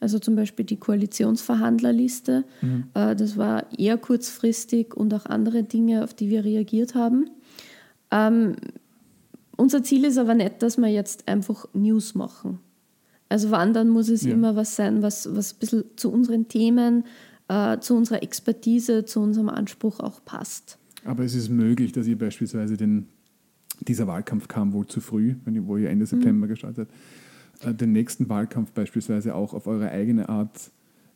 Also 0.01 0.17
zum 0.17 0.35
Beispiel 0.35 0.65
die 0.65 0.77
Koalitionsverhandlerliste, 0.77 2.43
mhm. 2.61 2.85
Äh, 2.95 3.15
das 3.15 3.37
war 3.37 3.65
eher 3.77 3.97
kurzfristig 3.97 4.95
und 4.95 5.13
auch 5.13 5.27
andere 5.27 5.63
Dinge, 5.63 6.03
auf 6.03 6.15
die 6.15 6.29
wir 6.29 6.43
reagiert 6.43 6.95
haben. 6.95 7.29
Ähm, 8.09 8.55
unser 9.55 9.83
Ziel 9.83 10.03
ist 10.05 10.17
aber 10.17 10.33
nicht, 10.33 10.63
dass 10.63 10.77
wir 10.77 10.87
jetzt 10.87 11.27
einfach 11.27 11.67
News 11.73 12.15
machen. 12.15 12.59
Also 13.29 13.51
wann, 13.51 13.73
dann 13.73 13.89
muss 13.89 14.09
es 14.09 14.23
ja. 14.23 14.33
immer 14.33 14.55
was 14.55 14.75
sein, 14.75 15.03
was, 15.03 15.33
was 15.35 15.53
ein 15.53 15.59
bisschen 15.59 15.83
zu 15.95 16.11
unseren 16.11 16.47
Themen, 16.47 17.05
äh, 17.47 17.77
zu 17.79 17.95
unserer 17.95 18.23
Expertise, 18.23 19.05
zu 19.05 19.19
unserem 19.21 19.49
Anspruch 19.49 19.99
auch 19.99 20.25
passt. 20.25 20.79
Aber 21.05 21.23
es 21.23 21.35
ist 21.35 21.49
möglich, 21.49 21.91
dass 21.91 22.07
ihr 22.07 22.17
beispielsweise 22.17 22.75
den, 22.75 23.07
dieser 23.87 24.07
Wahlkampf 24.07 24.47
kam 24.47 24.73
wohl 24.73 24.87
zu 24.87 24.99
früh, 24.99 25.35
wenn, 25.45 25.67
wo 25.67 25.77
ihr 25.77 25.91
Ende 25.91 26.07
September 26.07 26.47
mhm. 26.47 26.49
gestartet 26.49 26.87
habt, 26.89 26.99
den 27.65 27.91
nächsten 27.91 28.29
Wahlkampf 28.29 28.71
beispielsweise 28.71 29.35
auch 29.35 29.53
auf 29.53 29.67
eure 29.67 29.89
eigene 29.91 30.29
Art 30.29 30.71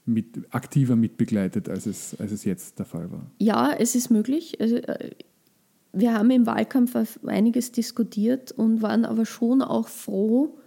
mit, 0.06 0.42
aktiver 0.52 0.96
mitbegleitet, 0.96 1.70
als 1.70 1.86
es, 1.86 2.20
als 2.20 2.32
es 2.32 2.46
jetzt 2.46 2.80
der 2.80 2.86
Fall 2.86 3.12
war? 3.12 3.26
Ja, 3.40 3.74
es 3.74 3.96
ist 3.96 4.10
möglich. 4.10 4.60
Also, 4.62 4.78
äh, 4.78 5.12
wir 5.94 6.14
haben 6.14 6.30
im 6.30 6.46
Wahlkampf 6.46 7.20
einiges 7.26 7.72
diskutiert 7.72 8.52
und 8.52 8.82
waren 8.82 9.06
aber 9.06 9.26
schon 9.26 9.62
auch 9.62 9.88
froh, 9.88 10.58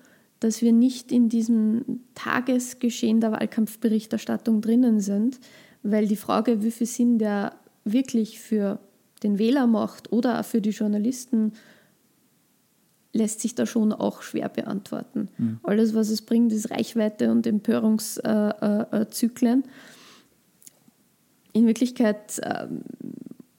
dass 0.41 0.63
wir 0.63 0.73
nicht 0.73 1.13
in 1.13 1.29
diesem 1.29 2.01
Tagesgeschehen 2.15 3.21
der 3.21 3.33
Wahlkampfberichterstattung 3.33 4.61
drinnen 4.61 5.01
sind, 5.01 5.39
weil 5.83 6.07
die 6.07 6.17
Frage, 6.17 6.63
wie 6.63 6.71
viel 6.71 6.87
Sinn 6.87 7.19
der 7.19 7.55
wirklich 7.85 8.41
für 8.41 8.81
den 9.23 9.39
Wähler 9.39 9.67
macht 9.67 10.13
oder 10.13 10.41
auch 10.41 10.45
für 10.45 10.61
die 10.61 10.71
Journalisten, 10.71 11.53
lässt 13.19 13.41
sich 13.41 13.55
da 13.55 13.67
schon 13.67 13.93
auch 13.93 14.23
schwer 14.23 14.49
beantworten. 14.49 15.29
Mhm. 15.37 15.61
Alles, 15.63 15.95
was 15.95 16.09
es 16.09 16.23
bringt, 16.23 16.53
ist 16.53 16.71
Reichweite 16.71 17.31
und 17.31 17.47
Empörungszyklen. 17.47 19.65
In 21.53 21.67
Wirklichkeit 21.67 22.41
ähm, 22.43 22.81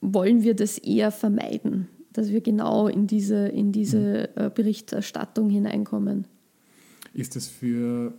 wollen 0.00 0.42
wir 0.42 0.54
das 0.54 0.78
eher 0.78 1.10
vermeiden, 1.10 1.88
dass 2.12 2.30
wir 2.30 2.40
genau 2.40 2.88
in 2.88 3.06
diese, 3.06 3.48
in 3.48 3.72
diese 3.72 4.30
mhm. 4.34 4.42
äh, 4.42 4.50
Berichterstattung 4.50 5.50
hineinkommen. 5.50 6.26
Ist 7.12 7.36
das 7.36 7.46
für 7.46 8.14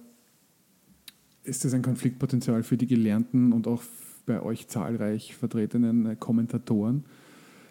ist 1.44 1.66
das 1.66 1.74
ein 1.74 1.82
Konfliktpotenzial 1.82 2.62
für 2.62 2.78
die 2.78 2.86
gelernten 2.86 3.52
und 3.52 3.68
auch 3.68 3.82
bei 4.26 4.42
euch 4.42 4.68
zahlreich 4.68 5.36
vertretenen 5.36 6.06
äh, 6.06 6.16
Kommentatoren? 6.16 7.04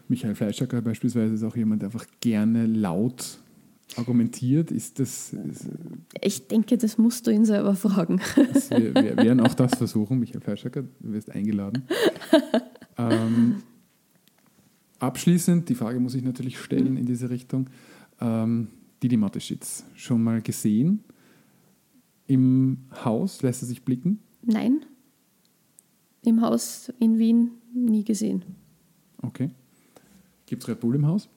Michael 0.08 0.34
Fleischacker 0.34 0.82
beispielsweise 0.82 1.34
ist 1.34 1.44
auch 1.44 1.56
jemand, 1.56 1.82
der 1.82 1.88
einfach 1.88 2.06
gerne 2.20 2.66
laut 2.66 3.38
argumentiert. 3.96 4.70
Ist 4.70 4.98
das. 4.98 5.32
Ist, 5.32 5.68
ich 6.20 6.48
denke, 6.48 6.76
das 6.78 6.98
musst 6.98 7.26
du 7.26 7.30
ihn 7.30 7.44
selber 7.44 7.74
fragen. 7.74 8.20
wir, 8.36 8.94
wir 8.94 9.16
werden 9.16 9.40
auch 9.40 9.54
das 9.54 9.76
versuchen. 9.76 10.18
Michael 10.18 10.40
Fleischacker, 10.40 10.82
du 10.82 11.12
wirst 11.12 11.30
eingeladen. 11.30 11.84
Ähm, 13.08 13.62
abschließend, 14.98 15.68
die 15.68 15.74
Frage 15.74 16.00
muss 16.00 16.14
ich 16.14 16.22
natürlich 16.22 16.58
stellen 16.58 16.96
in 16.96 17.06
diese 17.06 17.30
Richtung. 17.30 17.70
Ähm, 18.20 18.68
Didi 19.02 19.16
Mateschitz, 19.16 19.84
schon 19.94 20.22
mal 20.22 20.42
gesehen? 20.42 21.02
Im 22.26 22.78
Haus 23.04 23.42
lässt 23.42 23.62
er 23.62 23.66
sich 23.66 23.84
blicken? 23.84 24.20
Nein. 24.42 24.84
Im 26.22 26.42
Haus 26.42 26.92
in 26.98 27.18
Wien 27.18 27.52
nie 27.72 28.04
gesehen. 28.04 28.44
Okay. 29.22 29.50
Gibt 30.46 30.62
es 30.62 30.68
Red 30.68 30.80
Bull 30.80 30.94
im 30.94 31.06
Haus? 31.06 31.28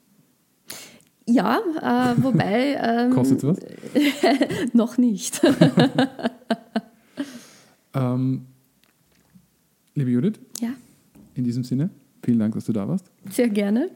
Ja, 1.25 1.59
äh, 1.81 2.21
wobei. 2.21 2.77
Ähm, 2.83 3.11
Kostet 3.11 3.43
was? 3.43 3.59
noch 4.73 4.97
nicht. 4.97 5.41
ähm, 7.93 8.45
liebe 9.95 10.11
Judith, 10.11 10.39
ja. 10.59 10.69
in 11.35 11.43
diesem 11.43 11.63
Sinne, 11.63 11.89
vielen 12.23 12.39
Dank, 12.39 12.55
dass 12.55 12.65
du 12.65 12.73
da 12.73 12.87
warst. 12.87 13.09
Sehr 13.29 13.49
gerne. 13.49 13.89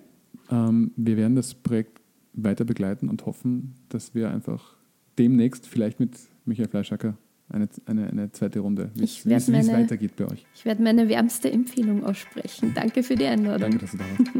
Ähm, 0.49 0.91
wir 0.95 1.17
werden 1.17 1.35
das 1.35 1.53
Projekt 1.53 1.99
weiter 2.33 2.65
begleiten 2.65 3.09
und 3.09 3.25
hoffen, 3.25 3.75
dass 3.89 4.15
wir 4.15 4.29
einfach 4.29 4.77
demnächst 5.17 5.67
vielleicht 5.67 5.99
mit 5.99 6.17
Michael 6.45 6.69
Fleischacker 6.69 7.17
eine, 7.49 7.67
eine, 7.85 8.07
eine 8.07 8.31
zweite 8.31 8.59
Runde, 8.59 8.91
wie 8.95 9.03
es 9.03 9.25
weitergeht 9.25 10.15
bei 10.15 10.25
euch. 10.25 10.45
Ich 10.55 10.65
werde 10.65 10.83
meine 10.83 11.09
wärmste 11.09 11.51
Empfehlung 11.51 12.05
aussprechen. 12.05 12.73
Danke 12.73 13.03
für 13.03 13.15
die 13.15 13.25
Einladung. 13.25 13.61
Danke, 13.61 13.79
dass 13.79 13.91
du 13.91 13.97
da 13.97 14.05
warst. 14.05 14.31